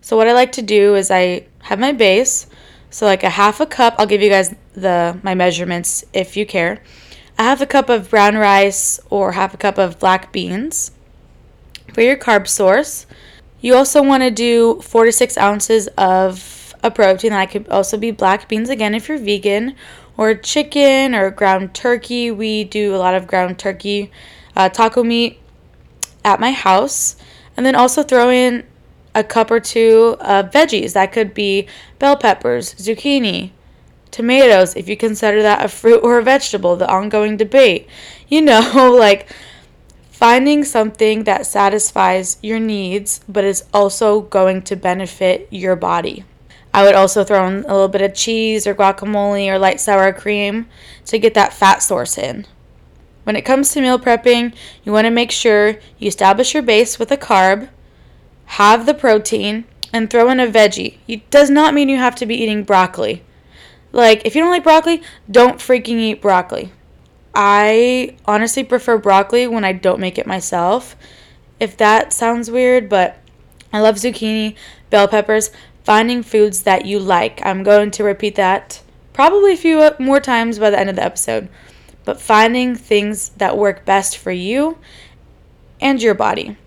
So, 0.02 0.16
what 0.16 0.28
I 0.28 0.32
like 0.32 0.52
to 0.52 0.62
do 0.62 0.94
is 0.96 1.10
I 1.10 1.46
have 1.62 1.78
my 1.78 1.92
base, 1.92 2.48
so 2.90 3.06
like 3.06 3.22
a 3.22 3.30
half 3.30 3.60
a 3.60 3.66
cup, 3.66 3.94
I'll 3.98 4.06
give 4.06 4.20
you 4.20 4.28
guys 4.28 4.54
the 4.74 5.18
my 5.22 5.34
measurements 5.34 6.04
if 6.12 6.36
you 6.36 6.44
care. 6.44 6.82
A 7.38 7.42
half 7.44 7.60
a 7.60 7.66
cup 7.66 7.88
of 7.88 8.10
brown 8.10 8.36
rice 8.36 9.00
or 9.08 9.32
half 9.32 9.54
a 9.54 9.56
cup 9.56 9.78
of 9.78 9.98
black 9.98 10.32
beans 10.32 10.90
for 11.94 12.02
your 12.02 12.16
carb 12.16 12.48
source. 12.48 13.06
You 13.60 13.76
also 13.76 14.02
want 14.02 14.24
to 14.24 14.30
do 14.30 14.80
four 14.82 15.04
to 15.04 15.12
six 15.12 15.38
ounces 15.38 15.86
of 15.96 16.74
a 16.82 16.90
protein. 16.90 17.30
That 17.30 17.50
could 17.50 17.68
also 17.68 17.96
be 17.96 18.10
black 18.10 18.48
beans 18.48 18.68
again 18.68 18.94
if 18.94 19.08
you're 19.08 19.18
vegan, 19.18 19.76
or 20.16 20.34
chicken 20.34 21.14
or 21.14 21.30
ground 21.30 21.74
turkey. 21.74 22.30
We 22.30 22.64
do 22.64 22.94
a 22.94 22.98
lot 22.98 23.14
of 23.14 23.26
ground 23.28 23.58
turkey 23.58 24.10
uh, 24.56 24.68
taco 24.68 25.04
meat 25.04 25.38
at 26.24 26.40
my 26.40 26.50
house. 26.50 27.16
And 27.56 27.64
then 27.64 27.74
also 27.74 28.02
throw 28.02 28.30
in 28.30 28.64
a 29.14 29.24
cup 29.24 29.50
or 29.50 29.60
two 29.60 30.16
of 30.20 30.50
veggies. 30.50 30.94
That 30.94 31.12
could 31.12 31.34
be 31.34 31.66
bell 31.98 32.16
peppers, 32.16 32.74
zucchini, 32.74 33.50
tomatoes, 34.10 34.76
if 34.76 34.88
you 34.88 34.96
consider 34.96 35.42
that 35.42 35.64
a 35.64 35.68
fruit 35.68 36.00
or 36.02 36.18
a 36.18 36.22
vegetable, 36.22 36.76
the 36.76 36.90
ongoing 36.90 37.36
debate. 37.36 37.88
You 38.28 38.42
know, 38.42 38.94
like 38.98 39.28
finding 40.10 40.62
something 40.62 41.24
that 41.24 41.46
satisfies 41.46 42.38
your 42.42 42.60
needs 42.60 43.20
but 43.28 43.44
is 43.44 43.64
also 43.74 44.20
going 44.20 44.62
to 44.62 44.76
benefit 44.76 45.48
your 45.50 45.74
body. 45.74 46.24
I 46.74 46.84
would 46.84 46.94
also 46.94 47.22
throw 47.24 47.46
in 47.48 47.64
a 47.64 47.72
little 47.72 47.88
bit 47.88 48.02
of 48.02 48.14
cheese 48.14 48.66
or 48.66 48.74
guacamole 48.74 49.48
or 49.48 49.58
light 49.58 49.80
sour 49.80 50.12
cream 50.12 50.66
to 51.06 51.18
get 51.18 51.34
that 51.34 51.52
fat 51.52 51.82
source 51.82 52.16
in. 52.16 52.46
When 53.24 53.36
it 53.36 53.42
comes 53.42 53.72
to 53.72 53.80
meal 53.80 53.98
prepping, 53.98 54.54
you 54.82 54.92
want 54.92 55.04
to 55.04 55.10
make 55.10 55.30
sure 55.30 55.78
you 55.98 56.08
establish 56.08 56.54
your 56.54 56.62
base 56.62 56.98
with 56.98 57.12
a 57.12 57.16
carb 57.16 57.68
have 58.56 58.84
the 58.84 58.92
protein, 58.94 59.64
and 59.94 60.10
throw 60.10 60.28
in 60.28 60.38
a 60.38 60.46
veggie. 60.46 60.98
It 61.08 61.30
does 61.30 61.48
not 61.48 61.72
mean 61.72 61.88
you 61.88 61.96
have 61.96 62.14
to 62.16 62.26
be 62.26 62.34
eating 62.34 62.64
broccoli. 62.64 63.22
Like, 63.92 64.22
if 64.26 64.34
you 64.34 64.42
don't 64.42 64.50
like 64.50 64.62
broccoli, 64.62 65.02
don't 65.30 65.58
freaking 65.58 65.98
eat 65.98 66.20
broccoli. 66.20 66.70
I 67.34 68.16
honestly 68.26 68.62
prefer 68.62 68.98
broccoli 68.98 69.46
when 69.46 69.64
I 69.64 69.72
don't 69.72 70.00
make 70.00 70.18
it 70.18 70.26
myself. 70.26 70.96
If 71.60 71.78
that 71.78 72.12
sounds 72.12 72.50
weird, 72.50 72.90
but 72.90 73.18
I 73.72 73.80
love 73.80 73.96
zucchini, 73.96 74.54
bell 74.90 75.08
peppers, 75.08 75.50
finding 75.84 76.22
foods 76.22 76.62
that 76.64 76.84
you 76.84 76.98
like. 76.98 77.44
I'm 77.46 77.62
going 77.62 77.90
to 77.92 78.04
repeat 78.04 78.34
that 78.34 78.82
probably 79.14 79.54
a 79.54 79.56
few 79.56 79.80
uh, 79.80 79.96
more 79.98 80.20
times 80.20 80.58
by 80.58 80.68
the 80.68 80.78
end 80.78 80.90
of 80.90 80.96
the 80.96 81.04
episode. 81.04 81.48
But 82.04 82.20
finding 82.20 82.74
things 82.74 83.30
that 83.30 83.56
work 83.56 83.86
best 83.86 84.18
for 84.18 84.32
you 84.32 84.76
and 85.80 86.02
your 86.02 86.14
body. 86.14 86.58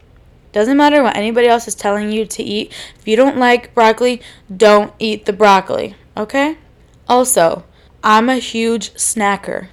Doesn't 0.55 0.77
matter 0.77 1.03
what 1.03 1.17
anybody 1.17 1.47
else 1.47 1.67
is 1.67 1.75
telling 1.75 2.13
you 2.13 2.25
to 2.27 2.41
eat. 2.41 2.73
If 2.97 3.05
you 3.09 3.17
don't 3.17 3.35
like 3.35 3.73
broccoli, 3.75 4.21
don't 4.55 4.93
eat 4.99 5.25
the 5.25 5.33
broccoli, 5.33 5.97
okay? 6.15 6.57
Also, 7.09 7.65
I'm 8.01 8.29
a 8.29 8.37
huge 8.37 8.93
snacker. 8.93 9.67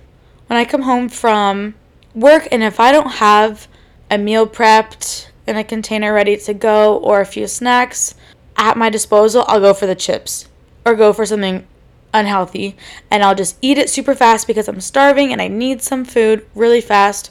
When 0.49 0.59
I 0.59 0.65
come 0.65 0.83
home 0.83 1.09
from 1.09 1.77
work 2.17 2.49
and 2.51 2.65
if 2.65 2.81
I 2.81 2.91
don't 2.91 3.13
have 3.13 3.69
a 4.11 4.19
meal 4.19 4.45
prepped 4.45 5.29
in 5.47 5.57
a 5.57 5.63
container 5.63 6.13
ready 6.13 6.37
to 6.39 6.53
go 6.53 6.97
or 6.97 7.21
a 7.21 7.27
few 7.27 7.47
snacks 7.47 8.17
at 8.57 8.77
my 8.77 8.91
disposal, 8.91 9.45
I'll 9.47 9.61
go 9.61 9.75
for 9.75 9.87
the 9.87 9.95
chips 9.95 10.49
or 10.85 10.97
go 10.97 11.13
for 11.13 11.25
something 11.25 11.65
unhealthy 12.13 12.77
and 13.09 13.23
I'll 13.23 13.37
just 13.37 13.57
eat 13.63 13.79
it 13.79 13.89
super 13.89 14.17
fast 14.17 14.49
because 14.49 14.67
I'm 14.67 14.81
starving 14.81 15.31
and 15.31 15.41
I 15.41 15.47
need 15.47 15.81
some 15.81 16.05
food 16.05 16.45
really 16.57 16.81
fast 16.81 17.31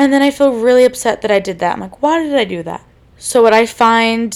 and 0.00 0.14
then 0.14 0.22
I 0.22 0.30
feel 0.30 0.54
really 0.54 0.86
upset 0.86 1.20
that 1.20 1.30
I 1.30 1.40
did 1.40 1.58
that. 1.58 1.74
I'm 1.74 1.80
like, 1.80 2.00
why 2.00 2.22
did 2.22 2.34
I 2.34 2.44
do 2.44 2.62
that? 2.62 2.82
So, 3.18 3.42
what 3.42 3.52
I 3.52 3.66
find 3.66 4.34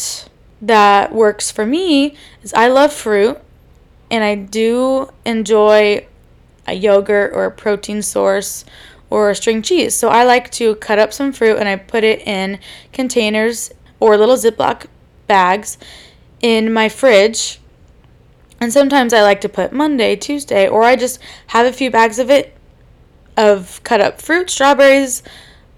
that 0.61 1.11
works 1.11 1.50
for 1.50 1.64
me 1.64 2.14
is 2.42 2.52
I 2.52 2.68
love 2.68 2.92
fruit 2.92 3.38
and 4.11 4.23
I 4.23 4.35
do 4.35 5.09
enjoy 5.25 6.06
a 6.66 6.75
yogurt 6.75 7.33
or 7.33 7.47
a 7.47 7.50
protein 7.50 8.02
source 8.02 8.66
or 9.09 9.30
a 9.30 9.35
string 9.35 9.62
cheese. 9.62 9.94
So, 9.94 10.11
I 10.11 10.25
like 10.25 10.50
to 10.50 10.75
cut 10.75 10.99
up 10.99 11.14
some 11.14 11.33
fruit 11.33 11.56
and 11.56 11.66
I 11.66 11.76
put 11.76 12.04
it 12.04 12.21
in 12.26 12.59
containers 12.92 13.73
or 14.00 14.18
little 14.18 14.37
Ziploc 14.37 14.85
bags 15.26 15.78
in 16.42 16.75
my 16.75 16.90
fridge. 16.90 17.59
And 18.61 18.71
sometimes 18.71 19.14
I 19.14 19.23
like 19.23 19.40
to 19.40 19.49
put 19.49 19.73
Monday, 19.73 20.14
Tuesday, 20.14 20.68
or 20.68 20.83
I 20.83 20.97
just 20.97 21.18
have 21.49 21.64
a 21.64 21.73
few 21.73 21.90
bags 21.90 22.18
of 22.18 22.28
it 22.28 22.54
of 23.37 23.80
cut 23.83 24.02
up 24.02 24.21
fruit, 24.21 24.50
strawberries, 24.50 25.23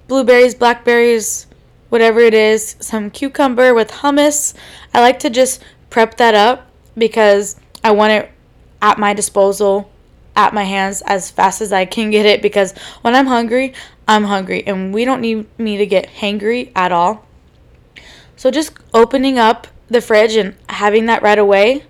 blueberries, 0.09 0.55
blackberries, 0.55 1.47
whatever 1.89 2.21
it 2.21 2.35
is, 2.35 2.77
some 2.81 3.11
cucumber 3.11 3.75
with 3.75 3.91
hummus. 3.91 4.55
I 4.93 5.01
like 5.01 5.19
to 5.21 5.31
just 5.31 5.63
prep 5.91 6.17
that 6.17 6.35
up 6.35 6.67
because 6.97 7.57
I 7.83 7.93
want 7.93 8.13
it 8.13 8.31
at 8.83 8.99
my 8.99 9.15
disposal, 9.15 9.91
at 10.35 10.53
my 10.53 10.65
hands 10.65 11.03
as 11.07 11.31
fast 11.31 11.61
as 11.61 11.73
I 11.73 11.85
can 11.85 12.11
get 12.11 12.27
it 12.27 12.43
because 12.43 12.77
when 13.03 13.15
I'm 13.15 13.27
hungry, 13.27 13.73
I'm 14.07 14.25
hungry 14.25 14.67
and 14.67 14.93
we 14.93 15.05
don't 15.05 15.21
need 15.21 15.47
me 15.59 15.79
to 15.79 15.87
get 15.87 16.09
hangry 16.09 16.71
at 16.77 16.93
all. 16.93 17.27
So 18.37 18.51
just 18.51 18.73
opening 18.93 19.39
up 19.39 19.67
the 19.89 20.01
fridge 20.01 20.37
and 20.37 20.55
having 20.69 21.07
that 21.07 21.23
right 21.23 21.39
away 21.39 21.85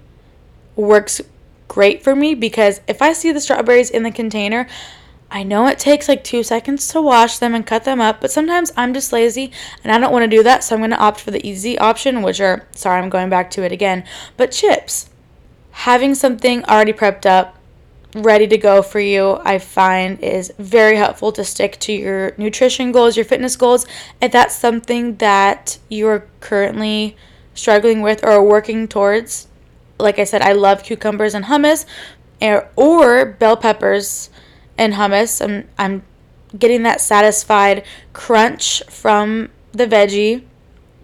works 0.76 1.20
great 1.68 2.02
for 2.02 2.14
me 2.14 2.34
because 2.34 2.80
if 2.86 3.02
I 3.02 3.12
see 3.12 3.32
the 3.32 3.40
strawberries 3.40 3.90
in 3.90 4.02
the 4.02 4.10
container, 4.10 4.68
I 5.30 5.42
know 5.42 5.66
it 5.66 5.78
takes 5.78 6.08
like 6.08 6.22
two 6.22 6.42
seconds 6.42 6.86
to 6.88 7.02
wash 7.02 7.38
them 7.38 7.54
and 7.54 7.66
cut 7.66 7.84
them 7.84 8.00
up, 8.00 8.20
but 8.20 8.30
sometimes 8.30 8.72
I'm 8.76 8.94
just 8.94 9.12
lazy 9.12 9.50
and 9.82 9.92
I 9.92 9.98
don't 9.98 10.12
want 10.12 10.22
to 10.22 10.36
do 10.36 10.42
that, 10.44 10.62
so 10.62 10.74
I'm 10.74 10.80
going 10.80 10.90
to 10.90 10.98
opt 10.98 11.20
for 11.20 11.32
the 11.32 11.46
easy 11.46 11.78
option, 11.78 12.22
which 12.22 12.40
are, 12.40 12.66
sorry, 12.72 13.02
I'm 13.02 13.10
going 13.10 13.28
back 13.28 13.50
to 13.52 13.64
it 13.64 13.72
again, 13.72 14.04
but 14.36 14.52
chips. 14.52 15.10
Having 15.72 16.14
something 16.14 16.64
already 16.64 16.92
prepped 16.92 17.26
up, 17.26 17.56
ready 18.14 18.46
to 18.46 18.56
go 18.56 18.82
for 18.82 19.00
you, 19.00 19.38
I 19.44 19.58
find 19.58 20.18
is 20.20 20.52
very 20.58 20.96
helpful 20.96 21.32
to 21.32 21.44
stick 21.44 21.78
to 21.80 21.92
your 21.92 22.32
nutrition 22.38 22.92
goals, 22.92 23.16
your 23.16 23.26
fitness 23.26 23.56
goals, 23.56 23.84
if 24.22 24.32
that's 24.32 24.54
something 24.54 25.16
that 25.16 25.78
you're 25.88 26.26
currently 26.40 27.16
struggling 27.54 28.00
with 28.00 28.24
or 28.24 28.42
working 28.42 28.86
towards. 28.88 29.48
Like 29.98 30.18
I 30.18 30.24
said, 30.24 30.42
I 30.42 30.52
love 30.52 30.82
cucumbers 30.82 31.34
and 31.34 31.46
hummus 31.46 31.84
or, 32.40 32.70
or 32.76 33.24
bell 33.24 33.56
peppers 33.56 34.30
and 34.78 34.94
hummus. 34.94 35.44
I'm 35.44 35.68
I'm 35.78 36.02
getting 36.56 36.82
that 36.84 37.00
satisfied 37.00 37.84
crunch 38.12 38.82
from 38.88 39.50
the 39.72 39.86
veggie. 39.86 40.44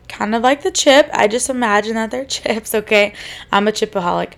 Kind 0.09 0.35
of 0.35 0.43
like 0.43 0.63
the 0.63 0.71
chip. 0.71 1.09
I 1.13 1.29
just 1.29 1.49
imagine 1.49 1.95
that 1.95 2.11
they're 2.11 2.25
chips, 2.37 2.75
okay? 2.75 3.15
I'm 3.51 3.69
a 3.69 3.73
chipaholic. 3.73 4.35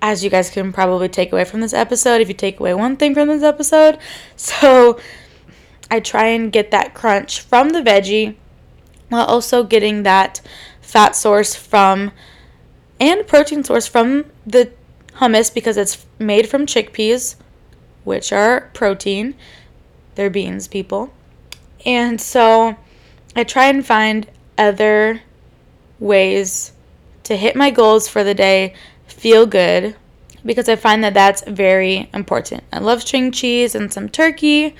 As 0.00 0.22
you 0.22 0.30
guys 0.30 0.50
can 0.50 0.72
probably 0.72 1.08
take 1.08 1.32
away 1.32 1.44
from 1.44 1.60
this 1.60 1.72
episode, 1.72 2.20
if 2.20 2.28
you 2.28 2.34
take 2.34 2.60
away 2.60 2.74
one 2.74 2.96
thing 2.96 3.14
from 3.14 3.28
this 3.28 3.42
episode. 3.42 3.98
So 4.36 5.00
I 5.90 6.00
try 6.00 6.26
and 6.26 6.50
get 6.50 6.70
that 6.70 6.94
crunch 6.94 7.40
from 7.40 7.70
the 7.70 7.80
veggie 7.80 8.36
while 9.08 9.24
also 9.24 9.64
getting 9.64 10.02
that 10.02 10.40
fat 10.80 11.14
source 11.16 11.54
from 11.54 12.12
and 13.00 13.26
protein 13.26 13.64
source 13.64 13.86
from 13.86 14.26
the 14.46 14.72
hummus 15.14 15.52
because 15.52 15.76
it's 15.76 16.06
made 16.18 16.48
from 16.48 16.66
chickpeas 16.66 17.36
which 18.04 18.32
are 18.32 18.70
protein. 18.74 19.34
They're 20.14 20.30
beans, 20.30 20.68
people. 20.68 21.12
And 21.84 22.20
so 22.20 22.76
I 23.34 23.44
try 23.44 23.66
and 23.66 23.84
find 23.84 24.30
other 24.56 25.22
ways 25.98 26.72
to 27.24 27.36
hit 27.36 27.56
my 27.56 27.70
goals 27.70 28.06
for 28.06 28.22
the 28.22 28.34
day, 28.34 28.74
feel 29.06 29.46
good, 29.46 29.96
because 30.44 30.68
I 30.68 30.76
find 30.76 31.02
that 31.02 31.14
that's 31.14 31.42
very 31.46 32.08
important. 32.12 32.64
I 32.72 32.78
love 32.78 33.02
string 33.02 33.32
cheese 33.32 33.74
and 33.74 33.92
some 33.92 34.08
turkey, 34.08 34.76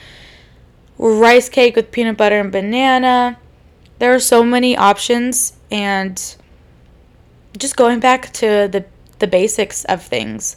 rice 0.98 1.48
cake 1.48 1.74
with 1.74 1.90
peanut 1.90 2.16
butter 2.16 2.38
and 2.38 2.52
banana. 2.52 3.38
There 3.98 4.14
are 4.14 4.20
so 4.20 4.44
many 4.44 4.76
options, 4.76 5.54
and 5.70 6.36
just 7.56 7.76
going 7.76 8.00
back 8.00 8.32
to 8.34 8.68
the 8.70 8.84
the 9.20 9.26
basics 9.26 9.84
of 9.86 10.02
things. 10.02 10.56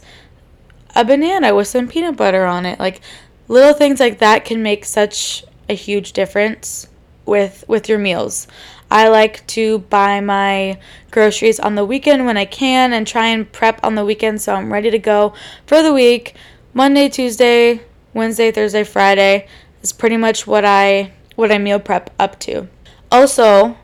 A 0.98 1.04
banana 1.04 1.54
with 1.54 1.68
some 1.68 1.86
peanut 1.86 2.16
butter 2.16 2.44
on 2.44 2.66
it, 2.66 2.80
like 2.80 3.00
little 3.46 3.72
things 3.72 4.00
like 4.00 4.18
that 4.18 4.44
can 4.44 4.64
make 4.64 4.84
such 4.84 5.44
a 5.68 5.72
huge 5.72 6.12
difference 6.12 6.88
with 7.24 7.62
with 7.68 7.88
your 7.88 8.00
meals. 8.00 8.48
I 8.90 9.06
like 9.06 9.46
to 9.58 9.78
buy 9.78 10.18
my 10.18 10.80
groceries 11.12 11.60
on 11.60 11.76
the 11.76 11.84
weekend 11.84 12.26
when 12.26 12.36
I 12.36 12.46
can 12.46 12.92
and 12.92 13.06
try 13.06 13.28
and 13.28 13.50
prep 13.52 13.78
on 13.84 13.94
the 13.94 14.04
weekend 14.04 14.42
so 14.42 14.56
I'm 14.56 14.72
ready 14.72 14.90
to 14.90 14.98
go 14.98 15.34
for 15.66 15.84
the 15.84 15.94
week. 15.94 16.34
Monday, 16.74 17.08
Tuesday, 17.08 17.82
Wednesday, 18.12 18.50
Thursday, 18.50 18.82
Friday 18.82 19.46
is 19.82 19.92
pretty 19.92 20.16
much 20.16 20.48
what 20.48 20.64
I 20.64 21.12
what 21.36 21.52
I 21.52 21.58
meal 21.58 21.78
prep 21.78 22.10
up 22.18 22.40
to. 22.40 22.66
Also, 23.12 23.76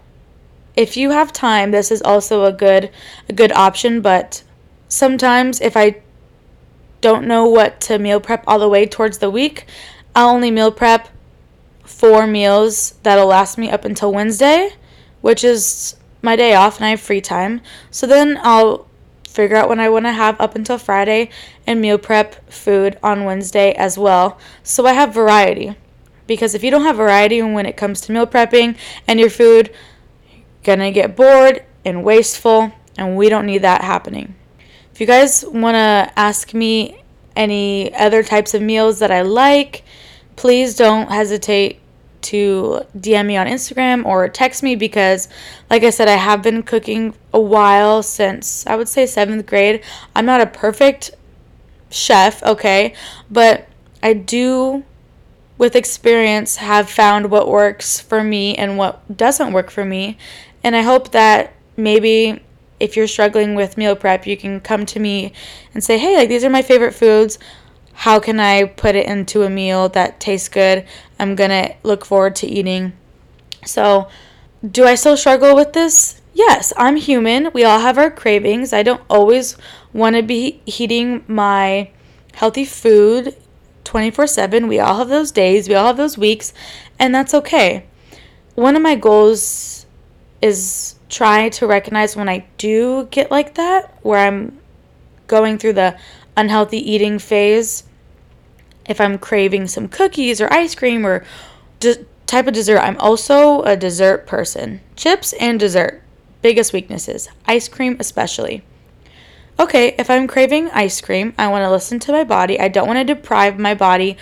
if 0.75 0.97
you 0.97 1.11
have 1.13 1.33
time, 1.33 1.71
this 1.71 1.93
is 1.93 2.03
also 2.03 2.43
a 2.43 2.53
good 2.53 2.91
a 3.29 3.33
good 3.33 3.53
option, 3.53 4.01
but 4.01 4.43
sometimes 4.89 5.61
if 5.61 5.77
I 5.77 6.03
don't 7.05 7.27
know 7.27 7.45
what 7.45 7.83
to 7.83 7.99
meal 7.99 8.19
prep 8.19 8.43
all 8.47 8.59
the 8.59 8.69
way 8.69 8.87
towards 8.87 9.19
the 9.19 9.29
week, 9.29 9.67
I'll 10.17 10.31
only 10.31 10.51
meal 10.51 10.73
prep 10.73 11.11
four 11.85 12.27
meals 12.27 12.95
that'll 13.03 13.27
last 13.27 13.59
me 13.59 13.71
up 13.71 13.85
until 13.85 14.11
Wednesday, 14.11 14.71
which 15.21 15.45
is 15.45 15.97
my 16.23 16.35
day 16.35 16.55
off 16.55 16.79
and 16.79 16.87
I 16.87 16.91
have 16.91 17.01
free 17.01 17.21
time. 17.21 17.61
So 17.91 18.07
then 18.07 18.41
I'll 18.43 18.89
figure 19.29 19.55
out 19.55 19.69
what 19.69 19.79
I 19.79 19.91
want 19.91 20.07
to 20.07 20.13
have 20.13 20.41
up 20.41 20.55
until 20.55 20.79
Friday 20.79 21.29
and 21.67 21.79
meal 21.79 21.99
prep 21.99 22.51
food 22.51 22.99
on 23.03 23.25
Wednesday 23.25 23.73
as 23.73 23.99
well. 23.99 24.39
So 24.63 24.87
I 24.87 24.95
have 24.95 25.13
variety. 25.13 25.77
Because 26.27 26.55
if 26.55 26.65
you 26.65 26.71
don't 26.71 26.85
have 26.85 26.97
variety 26.97 27.43
when 27.43 27.67
it 27.67 27.77
comes 27.77 28.01
to 28.03 28.13
meal 28.13 28.27
prepping 28.27 28.79
and 29.07 29.21
your 29.21 29.29
food, 29.29 29.71
you're 30.33 30.43
gonna 30.63 30.91
get 30.91 31.15
bored 31.15 31.67
and 31.85 32.03
wasteful, 32.03 32.73
and 32.97 33.15
we 33.15 33.29
don't 33.29 33.45
need 33.45 33.61
that 33.61 33.83
happening. 33.83 34.37
If 34.95 35.01
you 35.01 35.09
guys 35.09 35.45
want 35.45 35.75
to 35.75 36.13
ask 36.17 36.55
me 36.55 37.03
any 37.35 37.93
other 37.97 38.23
types 38.23 38.55
of 38.55 38.63
meals 38.63 39.01
that 39.01 39.11
I 39.11 39.23
like, 39.23 39.83
please 40.37 40.77
don't 40.77 41.11
hesitate 41.11 41.81
to 42.23 42.81
DM 42.97 43.27
me 43.27 43.37
on 43.37 43.49
Instagram 43.49 44.07
or 44.07 44.29
text 44.29 44.63
me 44.63 44.77
because, 44.77 45.29
like 45.69 45.83
I 45.83 45.91
said, 45.91 46.07
I 46.07 46.15
have 46.15 46.43
been 46.43 46.63
cooking 46.63 47.13
a 47.33 47.41
while 47.41 48.05
since 48.05 48.69
I 48.69 48.77
would 48.77 48.89
say 48.89 49.05
seventh 49.05 49.47
grade. 49.47 49.83
I'm 50.15 50.27
not 50.27 50.41
a 50.41 50.47
perfect 50.47 51.11
chef, 51.91 52.41
okay, 52.45 52.95
but 53.29 53.67
I 54.01 54.13
do, 54.13 54.85
with 55.59 55.75
experience, 55.75 56.55
have 56.59 56.89
found 56.89 57.33
what 57.33 57.49
works 57.49 57.99
for 57.99 58.23
me 58.23 58.55
and 58.55 58.79
what 58.79 59.17
doesn't 59.17 59.53
work 59.53 59.71
for 59.71 59.85
me. 59.85 60.19
And 60.63 60.77
I 60.77 60.83
hope 60.83 61.11
that 61.11 61.53
maybe 61.77 62.44
if 62.85 62.97
you're 62.97 63.07
struggling 63.07 63.55
with 63.55 63.77
meal 63.77 63.97
prep, 63.97 64.27
you 64.27 64.37
can 64.37 64.61
come 64.61 64.87
to 64.87 65.01
me 65.01 65.33
and 65.73 65.83
say, 65.83 65.99
hey, 65.99 66.17
like 66.17 66.29
these 66.29 66.45
are 66.45 66.51
my 66.51 66.63
favorite 66.63 66.95
foods 66.95 67.39
how 67.95 68.19
can 68.19 68.41
I 68.41 68.65
put 68.65 68.97
it 68.97 69.07
into 69.07 69.45
a 69.45 69.51
meal 69.51 69.89
that 69.91 70.21
tastes 70.21 70.49
good? 70.49 70.85
I'm 71.19 71.37
going 71.37 71.51
to 71.51 71.75
look 71.85 72.05
forward 72.05 72.37
to 72.37 72.47
eating. 72.47 72.93
So, 73.65 74.09
do 74.69 74.85
I 74.85 74.97
still 74.97 75.17
struggle 75.17 75.55
with 75.55 75.73
this? 75.73 76.21
Yes, 76.35 76.73
I'm 76.77 76.97
human. 76.97 77.51
We 77.55 77.65
all 77.65 77.79
have 77.79 77.97
our 77.97 78.11
cravings. 78.11 78.73
I 78.73 78.83
don't 78.83 79.01
always 79.09 79.57
want 79.93 80.17
to 80.17 80.23
be 80.23 80.61
eating 80.67 81.25
my 81.29 81.91
healthy 82.35 82.65
food 82.65 83.37
24 83.85 84.27
7. 84.27 84.67
We 84.67 84.81
all 84.81 84.99
have 84.99 85.09
those 85.09 85.31
days, 85.31 85.69
we 85.69 85.77
all 85.77 85.87
have 85.87 85.97
those 85.97 86.19
weeks, 86.19 86.53
and 86.99 87.15
that's 87.15 87.33
okay. 87.33 87.87
One 88.57 88.75
of 88.75 88.83
my 88.83 88.97
goals 88.97 89.87
is 90.43 90.94
try 91.09 91.49
to 91.51 91.67
recognize 91.67 92.17
when 92.17 92.29
I 92.29 92.47
do 92.59 93.09
get 93.11 93.31
like 93.31 93.55
that, 93.55 93.99
where 94.03 94.19
I'm 94.27 94.59
going 95.27 95.59
through 95.59 95.75
the 95.75 95.99
unhealthy 96.37 96.79
eating 96.79 97.19
phase, 97.19 97.85
if 98.87 99.01
I'm 99.01 99.19
craving 99.19 99.69
some 99.69 99.89
cookies 99.89 100.41
or 100.41 100.53
ice 100.53 100.75
cream 100.75 101.07
or 101.07 101.25
de- 101.81 102.05
type 102.27 102.47
of 102.47 102.55
dessert, 102.55 102.79
I'm 102.79 102.97
also 102.99 103.63
a 103.63 103.77
dessert 103.77 104.27
person. 104.27 104.81
Chips 104.97 105.33
and 105.35 105.59
dessert, 105.59 106.03
biggest 106.43 106.73
weaknesses, 106.73 107.29
ice 107.47 107.69
cream 107.69 107.97
especially. 108.01 108.63
Okay, 109.59 109.95
if 109.99 110.11
I'm 110.11 110.27
craving 110.27 110.71
ice 110.71 111.01
cream, 111.01 111.33
I 111.39 111.47
want 111.47 111.63
to 111.63 111.71
listen 111.71 112.01
to 112.01 112.13
my 112.13 112.25
body. 112.25 112.59
I 112.59 112.69
don't 112.69 112.89
want 112.89 112.99
to 112.99 113.15
deprive 113.15 113.59
my 113.59 113.75
body 113.75 114.17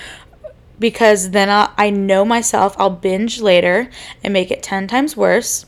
because 0.78 1.30
then 1.30 1.48
I'll, 1.48 1.72
I 1.78 1.88
know 1.90 2.24
myself, 2.24 2.76
I'll 2.78 2.90
binge 2.90 3.40
later 3.40 3.88
and 4.22 4.32
make 4.32 4.50
it 4.50 4.62
10 4.62 4.88
times 4.88 5.16
worse. 5.16 5.64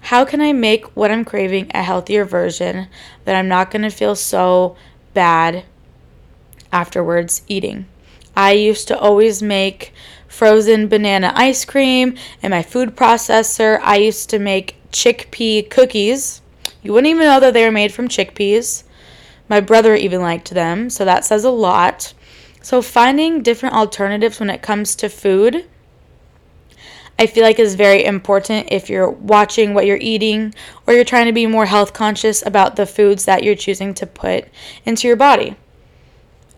How 0.00 0.24
can 0.24 0.40
I 0.40 0.52
make 0.52 0.96
what 0.96 1.10
I'm 1.10 1.24
craving 1.24 1.70
a 1.74 1.82
healthier 1.82 2.24
version 2.24 2.88
that 3.24 3.34
I'm 3.34 3.48
not 3.48 3.70
going 3.70 3.82
to 3.82 3.90
feel 3.90 4.14
so 4.14 4.76
bad 5.14 5.64
afterwards 6.72 7.42
eating. 7.48 7.86
I 8.36 8.52
used 8.52 8.88
to 8.88 8.98
always 8.98 9.42
make 9.42 9.92
frozen 10.28 10.88
banana 10.88 11.32
ice 11.34 11.64
cream 11.64 12.16
in 12.42 12.50
my 12.50 12.62
food 12.62 12.94
processor. 12.94 13.80
I 13.82 13.96
used 13.96 14.30
to 14.30 14.38
make 14.38 14.76
chickpea 14.92 15.68
cookies. 15.70 16.40
You 16.82 16.92
wouldn't 16.92 17.10
even 17.10 17.26
know 17.26 17.40
that 17.40 17.54
they 17.54 17.64
were 17.64 17.72
made 17.72 17.92
from 17.92 18.08
chickpeas. 18.08 18.84
My 19.48 19.60
brother 19.60 19.94
even 19.94 20.20
liked 20.20 20.50
them, 20.50 20.90
so 20.90 21.04
that 21.04 21.24
says 21.24 21.44
a 21.44 21.50
lot. 21.50 22.14
So, 22.60 22.82
finding 22.82 23.42
different 23.42 23.74
alternatives 23.74 24.38
when 24.38 24.50
it 24.50 24.62
comes 24.62 24.94
to 24.96 25.08
food, 25.08 25.64
I 27.18 27.26
feel 27.26 27.42
like 27.42 27.58
is 27.58 27.74
very 27.74 28.04
important 28.04 28.68
if 28.70 28.88
you're 28.88 29.10
watching 29.10 29.74
what 29.74 29.86
you're 29.86 29.98
eating 30.00 30.54
or 30.86 30.94
you're 30.94 31.04
trying 31.04 31.26
to 31.26 31.32
be 31.32 31.46
more 31.46 31.66
health 31.66 31.92
conscious 31.92 32.46
about 32.46 32.76
the 32.76 32.86
foods 32.86 33.24
that 33.24 33.42
you're 33.42 33.56
choosing 33.56 33.92
to 33.94 34.06
put 34.06 34.44
into 34.84 35.08
your 35.08 35.16
body. 35.16 35.56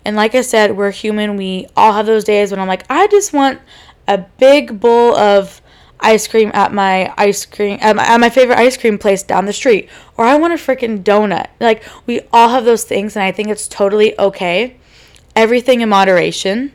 And 0.04 0.16
like 0.16 0.34
I 0.34 0.42
said, 0.42 0.76
we're 0.76 0.90
human. 0.90 1.36
We 1.36 1.66
all 1.76 1.92
have 1.92 2.06
those 2.06 2.24
days 2.24 2.50
when 2.50 2.60
I'm 2.60 2.68
like, 2.68 2.84
I 2.90 3.06
just 3.06 3.32
want 3.32 3.60
a 4.06 4.18
big 4.18 4.80
bowl 4.80 5.14
of 5.16 5.62
ice 6.00 6.26
cream 6.26 6.50
at 6.54 6.72
my 6.72 7.12
ice 7.18 7.44
cream 7.44 7.78
at 7.80 7.94
my, 7.94 8.04
at 8.04 8.18
my 8.18 8.30
favorite 8.30 8.58
ice 8.58 8.76
cream 8.76 8.98
place 8.98 9.22
down 9.22 9.44
the 9.44 9.52
street 9.52 9.88
or 10.16 10.24
I 10.24 10.36
want 10.36 10.52
a 10.52 10.56
freaking 10.56 11.02
donut. 11.02 11.48
Like 11.60 11.84
we 12.06 12.20
all 12.32 12.48
have 12.48 12.64
those 12.64 12.84
things 12.84 13.16
and 13.16 13.22
I 13.22 13.32
think 13.32 13.48
it's 13.48 13.68
totally 13.68 14.18
okay. 14.18 14.76
Everything 15.36 15.80
in 15.80 15.88
moderation. 15.88 16.72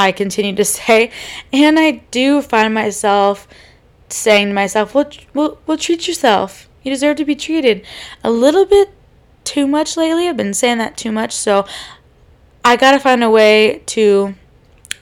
I 0.00 0.12
continue 0.12 0.56
to 0.56 0.64
say 0.76 1.10
and 1.52 1.78
I 1.78 2.02
do 2.10 2.40
find 2.42 2.72
myself 2.74 3.46
saying 4.08 4.48
to 4.48 4.54
myself, 4.54 4.94
"Well, 4.94 5.10
well, 5.34 5.58
well 5.66 5.76
treat 5.76 6.08
yourself. 6.08 6.68
You 6.82 6.90
deserve 6.90 7.16
to 7.18 7.24
be 7.24 7.36
treated." 7.36 7.86
A 8.24 8.30
little 8.30 8.64
bit 8.64 8.90
too 9.44 9.66
much 9.66 9.96
lately. 9.96 10.28
I've 10.28 10.36
been 10.36 10.54
saying 10.54 10.78
that 10.78 10.96
too 10.96 11.12
much, 11.12 11.32
so 11.32 11.66
I 12.64 12.76
got 12.76 12.92
to 12.92 12.98
find 12.98 13.22
a 13.22 13.30
way 13.30 13.82
to, 13.86 14.34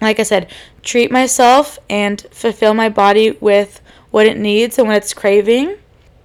like 0.01 0.21
I 0.21 0.25
said, 0.25 0.51
treat 0.83 1.11
myself 1.11 1.79
and 1.89 2.21
fulfill 2.31 2.75
my 2.75 2.89
body 2.89 3.33
with 3.41 3.81
what 4.11 4.27
it 4.27 4.39
needs 4.39 4.79
and 4.79 4.89
what 4.89 4.97
it's 4.97 5.15
craving, 5.15 5.77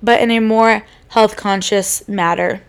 but 0.02 0.22
in 0.22 0.32
a 0.32 0.40
more 0.40 0.86
health 1.10 1.36
conscious 1.36 2.08
matter. 2.08 2.64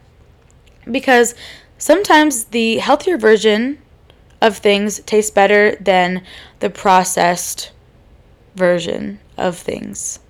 Because 0.91 1.35
sometimes 1.79 2.45
the 2.47 2.79
healthier 2.79 3.17
version 3.17 3.79
of 4.45 4.59
things 4.59 5.01
tastes 5.01 5.31
better 5.31 5.77
than 5.77 6.23
the 6.61 6.71
processed 6.71 7.73
version 8.55 9.19
of 9.37 9.57
things. 9.57 10.21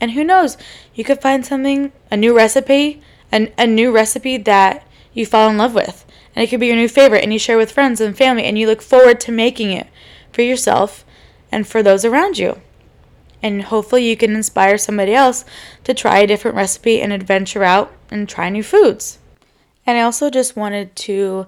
And 0.00 0.10
who 0.10 0.24
knows, 0.24 0.58
you 0.94 1.04
could 1.04 1.22
find 1.22 1.46
something, 1.46 1.92
a 2.10 2.16
new 2.16 2.36
recipe, 2.36 3.00
an, 3.32 3.52
a 3.56 3.66
new 3.66 3.90
recipe 3.90 4.36
that 4.38 4.86
you 5.12 5.24
fall 5.24 5.48
in 5.48 5.56
love 5.56 5.74
with 5.74 6.04
and 6.34 6.42
it 6.42 6.48
could 6.48 6.60
be 6.60 6.66
your 6.66 6.76
new 6.76 6.88
favorite 6.88 7.22
and 7.22 7.32
you 7.32 7.38
share 7.38 7.56
with 7.56 7.72
friends 7.72 8.00
and 8.00 8.16
family 8.16 8.44
and 8.44 8.58
you 8.58 8.66
look 8.66 8.82
forward 8.82 9.20
to 9.20 9.32
making 9.32 9.70
it 9.70 9.86
for 10.32 10.42
yourself 10.42 11.04
and 11.52 11.66
for 11.66 11.82
those 11.82 12.04
around 12.04 12.38
you. 12.38 12.60
And 13.42 13.62
hopefully 13.62 14.08
you 14.08 14.16
can 14.16 14.34
inspire 14.34 14.78
somebody 14.78 15.14
else 15.14 15.44
to 15.84 15.94
try 15.94 16.18
a 16.20 16.26
different 16.26 16.56
recipe 16.56 17.00
and 17.00 17.12
adventure 17.12 17.62
out 17.62 17.92
and 18.10 18.28
try 18.28 18.48
new 18.48 18.62
foods. 18.62 19.18
And 19.86 19.98
I 19.98 20.00
also 20.00 20.30
just 20.30 20.56
wanted 20.56 20.96
to 20.96 21.46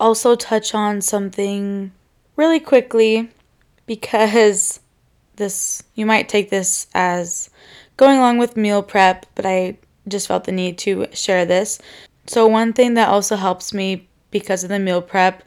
also 0.00 0.34
touch 0.34 0.74
on 0.74 1.00
something 1.02 1.92
really 2.36 2.58
quickly 2.58 3.28
because 3.86 4.80
this 5.36 5.82
you 5.94 6.06
might 6.06 6.28
take 6.28 6.50
this 6.50 6.86
as 6.94 7.50
going 7.96 8.18
along 8.18 8.38
with 8.38 8.56
meal 8.56 8.82
prep, 8.82 9.26
but 9.34 9.44
I 9.44 9.76
just 10.08 10.26
felt 10.26 10.44
the 10.44 10.52
need 10.52 10.78
to 10.78 11.06
share 11.12 11.44
this. 11.44 11.78
So 12.26 12.46
one 12.46 12.72
thing 12.72 12.94
that 12.94 13.08
also 13.08 13.36
helps 13.36 13.74
me 13.74 14.08
because 14.30 14.64
of 14.64 14.70
the 14.70 14.78
meal 14.78 15.02
prep 15.02 15.42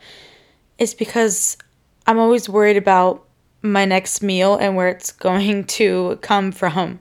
is 0.77 0.93
because 0.93 1.57
I'm 2.05 2.19
always 2.19 2.47
worried 2.47 2.77
about 2.77 3.25
my 3.61 3.85
next 3.85 4.21
meal 4.21 4.55
and 4.57 4.75
where 4.75 4.89
it's 4.89 5.11
going 5.29 5.63
to 5.65 6.19
come 6.21 6.51
from. 6.51 6.99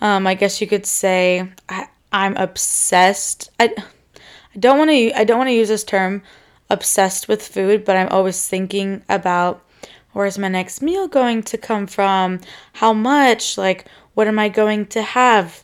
Um, 0.00 0.26
I 0.26 0.34
guess 0.34 0.60
you 0.60 0.66
could 0.66 0.86
say 0.86 1.48
I, 1.68 1.88
I'm 2.12 2.36
obsessed. 2.36 3.50
I, 3.60 3.74
I 3.76 4.58
don't 4.58 4.78
want 4.78 4.90
to 4.90 5.12
I 5.12 5.24
don't 5.24 5.38
want 5.38 5.48
to 5.48 5.54
use 5.54 5.68
this 5.68 5.84
term 5.84 6.22
obsessed 6.70 7.28
with 7.28 7.46
food, 7.46 7.84
but 7.84 7.96
I'm 7.96 8.08
always 8.08 8.46
thinking 8.46 9.02
about 9.08 9.62
where's 10.12 10.38
my 10.38 10.48
next 10.48 10.82
meal 10.82 11.08
going 11.08 11.42
to 11.44 11.58
come 11.58 11.86
from? 11.86 12.40
How 12.74 12.92
much? 12.92 13.58
Like 13.58 13.86
what 14.16 14.28
am 14.28 14.38
I 14.38 14.48
going 14.48 14.86
to 14.86 15.02
have? 15.02 15.62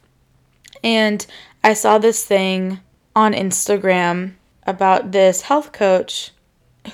And 0.85 1.27
I 1.65 1.73
saw 1.73 1.97
this 1.97 2.23
thing 2.25 2.81
on 3.17 3.33
Instagram 3.33 4.35
about 4.67 5.12
this 5.12 5.41
health 5.41 5.73
coach 5.73 6.33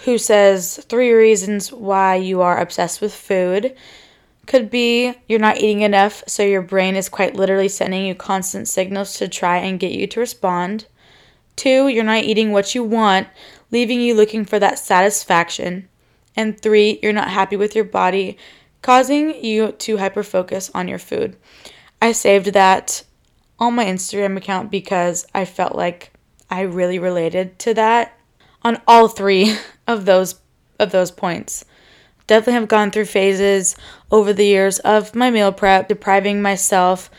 who 0.04 0.18
says 0.18 0.78
three 0.88 1.12
reasons 1.12 1.72
why 1.72 2.14
you 2.14 2.42
are 2.42 2.60
obsessed 2.60 3.00
with 3.00 3.12
food. 3.12 3.74
Could 4.46 4.70
be 4.70 5.14
you're 5.26 5.40
not 5.40 5.58
eating 5.58 5.80
enough, 5.80 6.22
so 6.28 6.44
your 6.44 6.62
brain 6.62 6.94
is 6.94 7.08
quite 7.08 7.34
literally 7.34 7.68
sending 7.68 8.06
you 8.06 8.14
constant 8.14 8.68
signals 8.68 9.14
to 9.14 9.26
try 9.28 9.56
and 9.56 9.80
get 9.80 9.92
you 9.92 10.06
to 10.06 10.20
respond. 10.20 10.86
Two, 11.56 11.88
you're 11.88 12.04
not 12.04 12.22
eating 12.22 12.52
what 12.52 12.74
you 12.74 12.84
want, 12.84 13.26
leaving 13.70 14.00
you 14.00 14.14
looking 14.14 14.44
for 14.44 14.58
that 14.58 14.78
satisfaction. 14.78 15.88
And 16.36 16.60
three, 16.60 16.98
you're 17.02 17.12
not 17.12 17.30
happy 17.30 17.56
with 17.56 17.74
your 17.74 17.84
body, 17.84 18.38
causing 18.82 19.44
you 19.44 19.72
to 19.72 19.96
hyperfocus 19.96 20.70
on 20.74 20.88
your 20.88 20.98
food. 20.98 21.36
I 22.00 22.12
saved 22.12 22.52
that 22.52 23.02
on 23.58 23.74
my 23.74 23.84
Instagram 23.84 24.36
account 24.36 24.70
because 24.70 25.26
I 25.34 25.44
felt 25.44 25.74
like 25.74 26.12
I 26.50 26.62
really 26.62 26.98
related 26.98 27.58
to 27.60 27.74
that 27.74 28.18
on 28.62 28.80
all 28.86 29.08
three 29.08 29.56
of 29.86 30.04
those 30.04 30.36
of 30.78 30.92
those 30.92 31.10
points. 31.10 31.64
Definitely 32.28 32.52
have 32.54 32.68
gone 32.68 32.90
through 32.90 33.06
phases 33.06 33.74
over 34.12 34.32
the 34.32 34.44
years 34.44 34.78
of 34.80 35.14
my 35.14 35.30
meal 35.30 35.50
prep, 35.50 35.88
depriving 35.88 36.40
myself, 36.40 37.10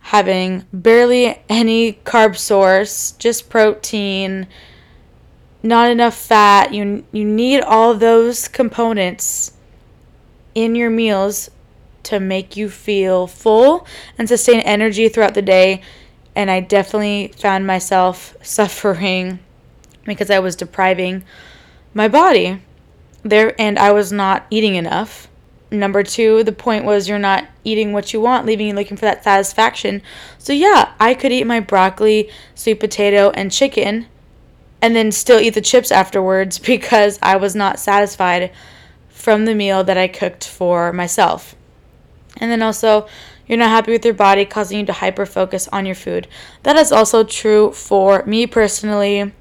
having 0.00 0.66
barely 0.72 1.42
any 1.48 1.94
carb 2.04 2.36
source, 2.36 3.12
just 3.12 3.48
protein, 3.48 4.46
not 5.62 5.90
enough 5.90 6.16
fat. 6.16 6.72
You 6.72 7.04
you 7.12 7.24
need 7.24 7.60
all 7.60 7.94
those 7.94 8.48
components 8.48 9.52
in 10.54 10.74
your 10.74 10.90
meals 10.90 11.50
to 12.04 12.18
make 12.18 12.56
you 12.56 12.68
feel 12.68 13.26
full 13.26 13.86
and 14.18 14.28
sustain 14.28 14.60
energy 14.60 15.08
throughout 15.08 15.34
the 15.34 15.42
day. 15.42 15.82
And 16.34 16.50
I 16.50 16.60
definitely 16.60 17.32
found 17.38 17.66
myself 17.66 18.36
suffering 18.42 19.38
because 20.04 20.30
I 20.30 20.40
was 20.40 20.56
depriving 20.56 21.24
my 21.94 22.08
body 22.08 22.60
there 23.22 23.54
and 23.60 23.78
I 23.78 23.92
was 23.92 24.10
not 24.10 24.46
eating 24.50 24.74
enough. 24.74 25.28
Number 25.70 26.02
two, 26.02 26.44
the 26.44 26.52
point 26.52 26.84
was 26.84 27.08
you're 27.08 27.18
not 27.18 27.46
eating 27.64 27.92
what 27.92 28.12
you 28.12 28.20
want, 28.20 28.44
leaving 28.44 28.66
you 28.66 28.74
looking 28.74 28.96
for 28.96 29.06
that 29.06 29.24
satisfaction. 29.24 30.02
So, 30.36 30.52
yeah, 30.52 30.92
I 31.00 31.14
could 31.14 31.32
eat 31.32 31.46
my 31.46 31.60
broccoli, 31.60 32.28
sweet 32.54 32.78
potato, 32.78 33.30
and 33.30 33.50
chicken 33.50 34.06
and 34.82 34.96
then 34.96 35.12
still 35.12 35.38
eat 35.38 35.54
the 35.54 35.60
chips 35.60 35.90
afterwards 35.90 36.58
because 36.72 37.18
I 37.22 37.36
was 37.36 37.54
not 37.54 37.78
satisfied 37.78 38.52
from 39.08 39.44
the 39.44 39.54
meal 39.54 39.84
that 39.84 39.96
I 39.96 40.08
cooked 40.08 40.46
for 40.46 40.92
myself. 40.92 41.54
And 42.38 42.50
then 42.50 42.60
also, 42.60 43.06
you're 43.46 43.58
not 43.58 43.70
happy 43.70 43.92
with 43.92 44.04
your 44.04 44.14
body, 44.14 44.44
causing 44.44 44.80
you 44.80 44.86
to 44.86 44.92
hyper 44.92 45.26
focus 45.26 45.68
on 45.68 45.86
your 45.86 45.94
food. 45.94 46.26
That 46.64 46.76
is 46.76 46.90
also 46.90 47.22
true 47.22 47.72
for 47.72 48.24
me 48.24 48.46
personally. 48.46 49.32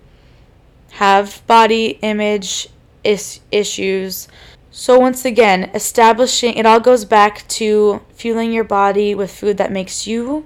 Have 0.91 1.41
body 1.47 1.97
image 2.01 2.67
is- 3.03 3.39
issues. 3.51 4.27
So, 4.69 4.99
once 4.99 5.25
again, 5.25 5.71
establishing 5.73 6.53
it 6.55 6.65
all 6.65 6.79
goes 6.79 7.05
back 7.05 7.47
to 7.49 8.01
fueling 8.13 8.53
your 8.53 8.63
body 8.63 9.15
with 9.15 9.31
food 9.31 9.57
that 9.57 9.71
makes 9.71 10.05
you 10.05 10.45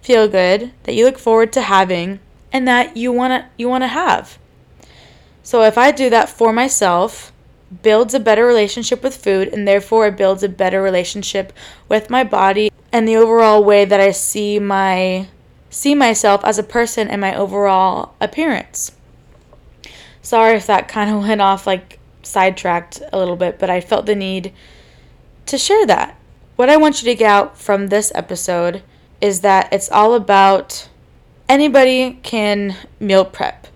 feel 0.00 0.28
good, 0.28 0.72
that 0.82 0.94
you 0.94 1.04
look 1.04 1.18
forward 1.18 1.52
to 1.52 1.62
having, 1.62 2.20
and 2.52 2.68
that 2.68 2.96
you 2.96 3.12
want 3.12 3.32
to 3.32 3.48
you 3.56 3.68
want 3.68 3.82
to 3.82 3.88
have. 3.88 4.38
So, 5.42 5.62
if 5.62 5.76
I 5.76 5.90
do 5.90 6.10
that 6.10 6.28
for 6.28 6.52
myself, 6.52 7.32
builds 7.82 8.14
a 8.14 8.20
better 8.20 8.46
relationship 8.46 9.02
with 9.02 9.16
food 9.16 9.48
and 9.48 9.66
therefore 9.66 10.06
it 10.06 10.16
builds 10.16 10.42
a 10.42 10.48
better 10.48 10.82
relationship 10.82 11.52
with 11.88 12.10
my 12.10 12.22
body 12.22 12.70
and 12.92 13.08
the 13.08 13.16
overall 13.16 13.64
way 13.64 13.84
that 13.84 14.00
I 14.00 14.10
see 14.10 14.58
my 14.58 15.28
see 15.70 15.94
myself 15.94 16.44
as 16.44 16.58
a 16.58 16.62
person 16.62 17.08
and 17.08 17.20
my 17.20 17.34
overall 17.34 18.14
appearance. 18.20 18.92
Sorry 20.20 20.54
if 20.56 20.66
that 20.66 20.86
kind 20.86 21.10
of 21.10 21.22
went 21.28 21.40
off 21.40 21.66
like 21.66 21.98
sidetracked 22.22 23.02
a 23.12 23.18
little 23.18 23.36
bit, 23.36 23.58
but 23.58 23.70
I 23.70 23.80
felt 23.80 24.06
the 24.06 24.14
need 24.14 24.52
to 25.46 25.58
share 25.58 25.86
that. 25.86 26.16
What 26.56 26.68
I 26.68 26.76
want 26.76 27.02
you 27.02 27.08
to 27.08 27.14
get 27.14 27.30
out 27.30 27.58
from 27.58 27.88
this 27.88 28.12
episode 28.14 28.82
is 29.20 29.40
that 29.40 29.72
it's 29.72 29.90
all 29.90 30.14
about 30.14 30.88
anybody 31.52 32.18
can 32.22 32.74
meal 32.98 33.26
prep. 33.26 33.66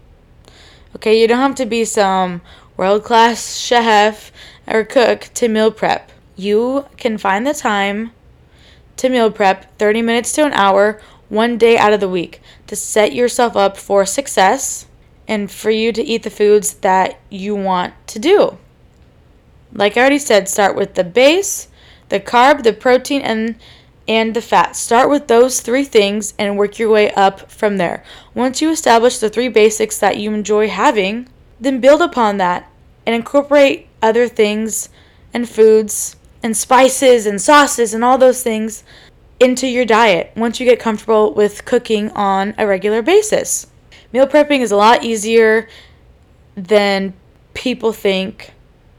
Okay, 0.94 1.20
you 1.20 1.28
don't 1.28 1.40
have 1.40 1.54
to 1.56 1.66
be 1.66 1.84
some 1.84 2.40
world 2.78 3.04
class 3.04 3.58
chef 3.58 4.32
or 4.66 4.82
cook 4.82 5.28
to 5.34 5.46
meal 5.46 5.70
prep. 5.70 6.10
You 6.36 6.86
can 6.96 7.18
find 7.18 7.46
the 7.46 7.52
time 7.52 8.12
to 8.96 9.10
meal 9.10 9.30
prep 9.30 9.78
30 9.78 10.00
minutes 10.00 10.32
to 10.32 10.46
an 10.46 10.54
hour 10.54 11.02
one 11.28 11.58
day 11.58 11.76
out 11.76 11.92
of 11.92 12.00
the 12.00 12.08
week 12.08 12.40
to 12.66 12.74
set 12.74 13.12
yourself 13.12 13.56
up 13.56 13.76
for 13.76 14.06
success 14.06 14.86
and 15.28 15.50
for 15.50 15.70
you 15.70 15.92
to 15.92 16.02
eat 16.02 16.22
the 16.22 16.30
foods 16.30 16.74
that 16.76 17.20
you 17.28 17.54
want 17.54 17.92
to 18.06 18.18
do. 18.18 18.56
Like 19.74 19.98
I 19.98 20.00
already 20.00 20.18
said, 20.18 20.48
start 20.48 20.76
with 20.76 20.94
the 20.94 21.04
base, 21.04 21.68
the 22.08 22.20
carb, 22.20 22.62
the 22.62 22.72
protein, 22.72 23.20
and 23.20 23.56
and 24.08 24.34
the 24.34 24.42
fat. 24.42 24.76
Start 24.76 25.10
with 25.10 25.26
those 25.26 25.60
three 25.60 25.84
things 25.84 26.34
and 26.38 26.56
work 26.56 26.78
your 26.78 26.90
way 26.90 27.10
up 27.12 27.50
from 27.50 27.76
there. 27.76 28.04
Once 28.34 28.62
you 28.62 28.70
establish 28.70 29.18
the 29.18 29.30
three 29.30 29.48
basics 29.48 29.98
that 29.98 30.18
you 30.18 30.32
enjoy 30.32 30.68
having, 30.68 31.28
then 31.60 31.80
build 31.80 32.00
upon 32.00 32.36
that 32.36 32.70
and 33.04 33.14
incorporate 33.14 33.88
other 34.02 34.28
things 34.28 34.88
and 35.32 35.48
foods 35.48 36.16
and 36.42 36.56
spices 36.56 37.26
and 37.26 37.40
sauces 37.40 37.94
and 37.94 38.04
all 38.04 38.18
those 38.18 38.42
things 38.42 38.84
into 39.40 39.66
your 39.66 39.84
diet 39.84 40.32
once 40.36 40.60
you 40.60 40.66
get 40.66 40.80
comfortable 40.80 41.34
with 41.34 41.64
cooking 41.64 42.10
on 42.12 42.54
a 42.58 42.66
regular 42.66 43.02
basis. 43.02 43.66
Meal 44.12 44.26
prepping 44.26 44.60
is 44.60 44.72
a 44.72 44.76
lot 44.76 45.04
easier 45.04 45.68
than 46.54 47.12
people 47.54 47.92
think. 47.92 48.52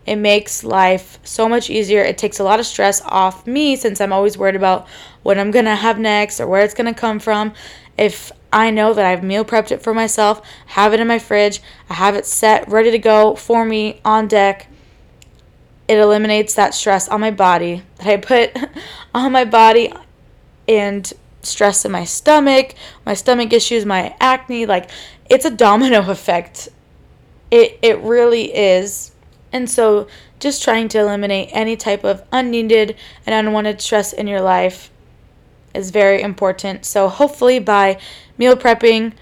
It 0.07 0.15
makes 0.15 0.63
life 0.63 1.19
so 1.23 1.49
much 1.49 1.69
easier. 1.69 2.01
It 2.01 2.17
takes 2.17 2.39
a 2.39 2.43
lot 2.45 2.61
of 2.61 2.65
stress 2.65 3.01
off 3.01 3.45
me 3.45 3.75
since 3.75 3.99
I'm 3.99 4.13
always 4.13 4.37
worried 4.37 4.55
about 4.55 4.87
what 5.21 5.37
I'm 5.37 5.51
going 5.51 5.65
to 5.65 5.75
have 5.75 5.99
next 5.99 6.39
or 6.39 6.47
where 6.47 6.61
it's 6.61 6.73
going 6.73 6.91
to 6.91 6.97
come 6.97 7.19
from. 7.19 7.53
If 7.97 8.31
I 8.53 8.71
know 8.71 8.93
that 8.93 9.05
I've 9.05 9.21
meal 9.21 9.43
prepped 9.43 9.71
it 9.71 9.83
for 9.83 9.93
myself, 9.93 10.41
have 10.67 10.93
it 10.93 11.01
in 11.01 11.07
my 11.07 11.19
fridge, 11.19 11.61
I 11.89 11.95
have 11.95 12.15
it 12.15 12.25
set, 12.25 12.69
ready 12.69 12.89
to 12.91 12.99
go 12.99 13.35
for 13.35 13.65
me 13.65 13.99
on 14.05 14.29
deck. 14.29 14.69
It 15.89 15.97
eliminates 15.99 16.53
that 16.53 16.73
stress 16.73 17.09
on 17.09 17.19
my 17.19 17.31
body 17.31 17.83
that 17.97 18.07
I 18.07 18.15
put 18.15 18.55
on 19.13 19.33
my 19.33 19.43
body 19.43 19.91
and 20.69 21.11
stress 21.41 21.83
in 21.83 21.91
my 21.91 22.05
stomach, 22.05 22.75
my 23.05 23.13
stomach 23.13 23.51
issues, 23.51 23.85
my 23.85 24.15
acne. 24.21 24.65
Like, 24.65 24.89
it's 25.29 25.43
a 25.43 25.51
domino 25.51 25.99
effect. 26.09 26.69
It, 27.51 27.77
it 27.81 27.99
really 27.99 28.55
is. 28.55 29.11
And 29.51 29.69
so, 29.69 30.07
just 30.39 30.61
trying 30.63 30.89
to 30.89 30.99
eliminate 30.99 31.49
any 31.51 31.75
type 31.75 32.03
of 32.03 32.23
unneeded 32.31 32.95
and 33.25 33.33
unwanted 33.33 33.81
stress 33.81 34.13
in 34.13 34.27
your 34.27 34.41
life 34.41 34.91
is 35.73 35.91
very 35.91 36.21
important. 36.21 36.85
So, 36.85 37.07
hopefully, 37.07 37.59
by 37.59 37.99
meal 38.37 38.55
prepping 38.55 39.13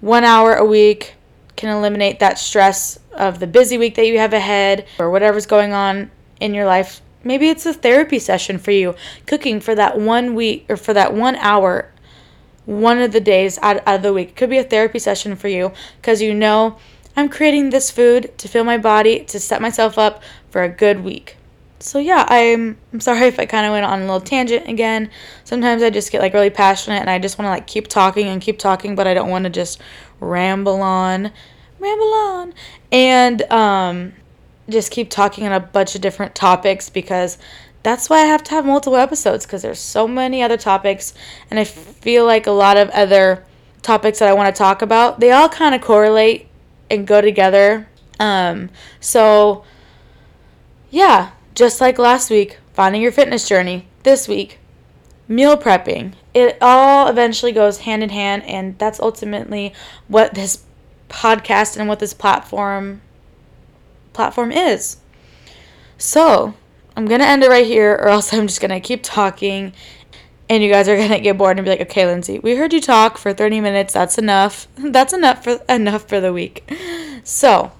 one 0.00 0.24
hour 0.24 0.54
a 0.54 0.64
week 0.64 1.14
can 1.56 1.70
eliminate 1.70 2.18
that 2.18 2.38
stress 2.38 2.98
of 3.12 3.38
the 3.38 3.46
busy 3.46 3.78
week 3.78 3.94
that 3.94 4.06
you 4.06 4.18
have 4.18 4.32
ahead 4.32 4.86
or 4.98 5.10
whatever's 5.10 5.46
going 5.46 5.72
on 5.72 6.10
in 6.40 6.52
your 6.52 6.66
life. 6.66 7.00
Maybe 7.22 7.48
it's 7.48 7.64
a 7.64 7.72
therapy 7.72 8.18
session 8.18 8.58
for 8.58 8.70
you, 8.70 8.94
cooking 9.26 9.60
for 9.60 9.74
that 9.74 9.98
one 9.98 10.34
week 10.34 10.66
or 10.68 10.76
for 10.76 10.92
that 10.92 11.14
one 11.14 11.36
hour, 11.36 11.90
one 12.66 12.98
of 12.98 13.12
the 13.12 13.20
days 13.20 13.58
out, 13.62 13.86
of 13.86 14.02
the 14.02 14.12
week. 14.12 14.30
It 14.30 14.36
could 14.36 14.50
be 14.50 14.58
a 14.58 14.64
therapy 14.64 14.98
session 14.98 15.36
for 15.36 15.48
you 15.48 15.72
because 16.00 16.20
you 16.20 16.34
know 16.34 16.76
I'm 17.16 17.28
creating 17.28 17.70
this 17.70 17.90
food 17.90 18.36
to 18.38 18.48
fill 18.48 18.64
my 18.64 18.78
body, 18.78 19.24
to 19.24 19.38
set 19.38 19.62
myself 19.62 19.98
up 19.98 20.22
for 20.50 20.62
a 20.62 20.68
good 20.68 21.04
week 21.04 21.36
so 21.84 21.98
yeah, 21.98 22.24
I'm 22.28 22.78
I'm 22.92 23.00
sorry 23.00 23.20
if 23.26 23.38
I 23.38 23.46
kind 23.46 23.66
of 23.66 23.72
went 23.72 23.84
on 23.84 24.00
a 24.00 24.02
little 24.02 24.20
tangent 24.20 24.68
again. 24.68 25.10
Sometimes 25.44 25.82
I 25.82 25.90
just 25.90 26.10
get 26.10 26.20
like 26.20 26.34
really 26.34 26.50
passionate 26.50 27.00
and 27.00 27.10
I 27.10 27.18
just 27.18 27.38
want 27.38 27.46
to 27.46 27.50
like 27.50 27.66
keep 27.66 27.88
talking 27.88 28.26
and 28.26 28.40
keep 28.40 28.58
talking, 28.58 28.94
but 28.94 29.06
I 29.06 29.14
don't 29.14 29.30
want 29.30 29.44
to 29.44 29.50
just 29.50 29.80
ramble 30.20 30.82
on, 30.82 31.30
ramble 31.78 32.14
on, 32.14 32.54
and 32.90 33.42
um, 33.52 34.12
just 34.68 34.90
keep 34.90 35.10
talking 35.10 35.46
on 35.46 35.52
a 35.52 35.60
bunch 35.60 35.94
of 35.94 36.00
different 36.00 36.34
topics 36.34 36.88
because 36.88 37.38
that's 37.82 38.08
why 38.08 38.22
I 38.22 38.24
have 38.24 38.42
to 38.44 38.50
have 38.52 38.64
multiple 38.64 38.96
episodes 38.96 39.44
because 39.44 39.60
there's 39.60 39.78
so 39.78 40.08
many 40.08 40.42
other 40.42 40.56
topics 40.56 41.12
and 41.50 41.60
I 41.60 41.64
feel 41.64 42.24
like 42.24 42.46
a 42.46 42.50
lot 42.50 42.78
of 42.78 42.88
other 42.90 43.44
topics 43.82 44.20
that 44.20 44.28
I 44.30 44.32
want 44.32 44.54
to 44.54 44.58
talk 44.58 44.80
about 44.80 45.20
they 45.20 45.30
all 45.30 45.50
kind 45.50 45.74
of 45.74 45.82
correlate 45.82 46.48
and 46.90 47.06
go 47.06 47.20
together. 47.20 47.88
Um, 48.20 48.70
so 49.00 49.64
yeah, 50.90 51.32
just 51.54 51.80
like 51.80 51.98
last 51.98 52.30
week, 52.30 52.58
finding 52.72 53.02
your 53.02 53.12
fitness 53.12 53.48
journey, 53.48 53.88
this 54.04 54.28
week, 54.28 54.58
meal 55.26 55.56
prepping. 55.56 56.14
It 56.32 56.58
all 56.60 57.08
eventually 57.08 57.52
goes 57.52 57.78
hand 57.78 58.02
in 58.02 58.10
hand, 58.10 58.44
and 58.44 58.78
that's 58.78 59.00
ultimately 59.00 59.72
what 60.08 60.34
this 60.34 60.64
podcast 61.08 61.76
and 61.76 61.88
what 61.88 62.00
this 62.00 62.14
platform 62.14 63.00
platform 64.12 64.52
is. 64.52 64.98
So, 65.98 66.54
I'm 66.96 67.06
gonna 67.06 67.24
end 67.24 67.42
it 67.42 67.50
right 67.50 67.66
here, 67.66 67.94
or 67.94 68.08
else 68.08 68.32
I'm 68.32 68.46
just 68.46 68.60
gonna 68.60 68.80
keep 68.80 69.00
talking, 69.02 69.72
and 70.48 70.62
you 70.62 70.70
guys 70.70 70.88
are 70.88 70.96
gonna 70.96 71.20
get 71.20 71.38
bored 71.38 71.58
and 71.58 71.64
be 71.64 71.70
like, 71.70 71.80
"Okay, 71.80 72.06
Lindsay, 72.06 72.38
we 72.38 72.56
heard 72.56 72.72
you 72.72 72.80
talk 72.80 73.18
for 73.18 73.32
30 73.32 73.60
minutes. 73.60 73.94
That's 73.94 74.18
enough. 74.18 74.68
That's 74.76 75.12
enough 75.12 75.44
for 75.44 75.60
enough 75.68 76.08
for 76.08 76.20
the 76.20 76.32
week." 76.32 76.70
So, 77.24 77.72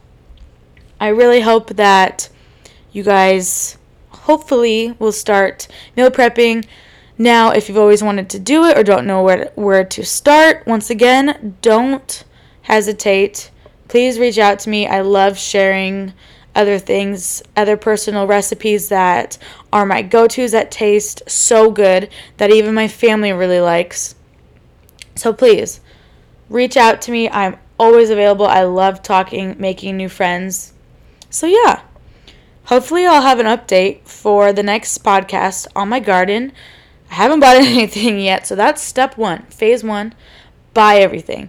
I 1.01 1.09
really 1.09 1.41
hope 1.41 1.77
that 1.77 2.29
you 2.93 3.03
guys 3.03 3.77
hopefully 4.11 4.95
will 4.99 5.13
start 5.13 5.69
meal 5.97 6.11
prepping. 6.11 6.65
Now, 7.19 7.51
if 7.51 7.69
you've 7.69 7.79
always 7.79 8.03
wanted 8.03 8.29
to 8.31 8.39
do 8.39 8.65
it 8.65 8.77
or 8.77 8.83
don't 8.83 9.07
know 9.07 9.23
where 9.23 9.53
where 9.55 9.85
to 9.85 10.05
start, 10.05 10.67
once 10.67 10.91
again, 10.91 11.57
don't 11.63 12.25
hesitate. 12.63 13.51
Please 13.89 14.19
reach 14.19 14.39
out 14.39 14.59
to 14.61 14.71
me. 14.71 14.87
I 14.87 15.03
love 15.03 15.39
sharing 15.39 16.15
other 16.55 16.79
things, 16.79 17.43
other 17.57 17.77
personal 17.77 18.27
recipes 18.27 18.89
that 18.89 19.39
are 19.73 19.85
my 19.85 20.03
go 20.03 20.27
tos 20.27 20.53
that 20.53 20.71
taste 20.71 21.23
so 21.27 21.71
good 21.71 22.09
that 22.37 22.51
even 22.51 22.75
my 22.75 22.89
family 22.89 23.33
really 23.33 23.61
likes. 23.61 24.15
So 25.17 25.33
please 25.33 25.81
reach 26.49 26.77
out 26.77 27.03
to 27.03 27.11
me. 27.11 27.29
I'm 27.29 27.57
always 27.79 28.11
available. 28.11 28.47
I 28.47 28.63
love 28.63 29.03
talking, 29.03 29.57
making 29.59 29.97
new 29.97 30.09
friends. 30.09 30.73
So, 31.31 31.47
yeah, 31.47 31.83
hopefully, 32.65 33.07
I'll 33.07 33.23
have 33.23 33.41
an 33.41 33.47
update 33.47 34.07
for 34.07 34.53
the 34.53 34.63
next 34.63 35.03
podcast 35.03 35.67
on 35.75 35.89
my 35.89 36.01
garden. 36.01 36.53
I 37.11 37.15
haven't 37.15 37.41
bought 37.41 37.57
anything 37.63 38.21
yet, 38.21 38.47
so 38.47 38.55
that's 38.55 38.83
step 38.83 39.17
one. 39.17 39.43
Phase 39.47 39.83
one 39.83 40.15
buy 40.75 40.97
everything. 40.97 41.49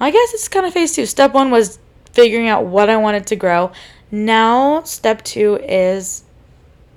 I 0.00 0.10
guess 0.10 0.32
it's 0.32 0.48
kind 0.48 0.64
of 0.66 0.72
phase 0.72 0.94
two. 0.94 1.06
Step 1.06 1.34
one 1.34 1.50
was 1.50 1.78
figuring 2.12 2.48
out 2.48 2.64
what 2.64 2.88
I 2.88 2.96
wanted 2.96 3.26
to 3.28 3.36
grow. 3.36 3.70
Now, 4.10 4.82
step 4.82 5.22
two 5.22 5.56
is 5.62 6.24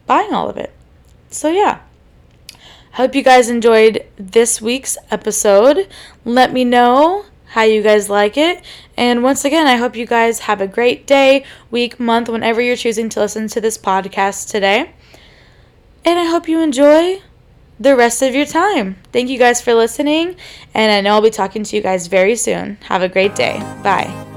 buying 0.08 0.34
all 0.34 0.50
of 0.50 0.58
it. 0.58 0.74
So, 1.30 1.50
yeah. 1.50 1.80
Hope 2.94 3.16
you 3.16 3.24
guys 3.24 3.50
enjoyed 3.50 4.06
this 4.18 4.62
week's 4.62 4.98
episode. 5.10 5.88
Let 6.26 6.54
me 6.54 6.64
know 6.64 7.26
how 7.48 7.64
you 7.64 7.82
guys 7.82 8.10
like 8.10 8.38
it. 8.38 8.64
And 8.98 9.24
once 9.24 9.46
again, 9.46 9.68
I 9.68 9.78
hope 9.78 9.96
you 9.96 10.06
guys 10.06 10.40
have 10.42 10.62
a 10.62 10.68
great 10.68 11.08
day, 11.08 11.44
week, 11.72 12.00
month, 12.00 12.30
whenever 12.30 12.62
you're 12.62 12.76
choosing 12.76 13.10
to 13.10 13.20
listen 13.20 13.48
to 13.50 13.62
this 13.62 13.78
podcast 13.78 14.50
today. 14.50 14.92
And 16.06 16.20
I 16.20 16.26
hope 16.26 16.48
you 16.48 16.62
enjoy 16.62 17.22
the 17.80 17.96
rest 17.96 18.22
of 18.22 18.36
your 18.36 18.46
time. 18.46 18.98
Thank 19.12 19.30
you 19.30 19.38
guys 19.38 19.62
for 19.62 19.74
listening, 19.74 20.36
and 20.74 20.92
I 20.92 21.02
know 21.02 21.16
I'll 21.16 21.22
be 21.22 21.30
talking 21.30 21.64
to 21.64 21.76
you 21.76 21.82
guys 21.82 22.08
very 22.08 22.36
soon. 22.36 22.78
Have 22.84 23.02
a 23.02 23.10
great 23.10 23.36
day. 23.36 23.60
Bye. 23.84 24.33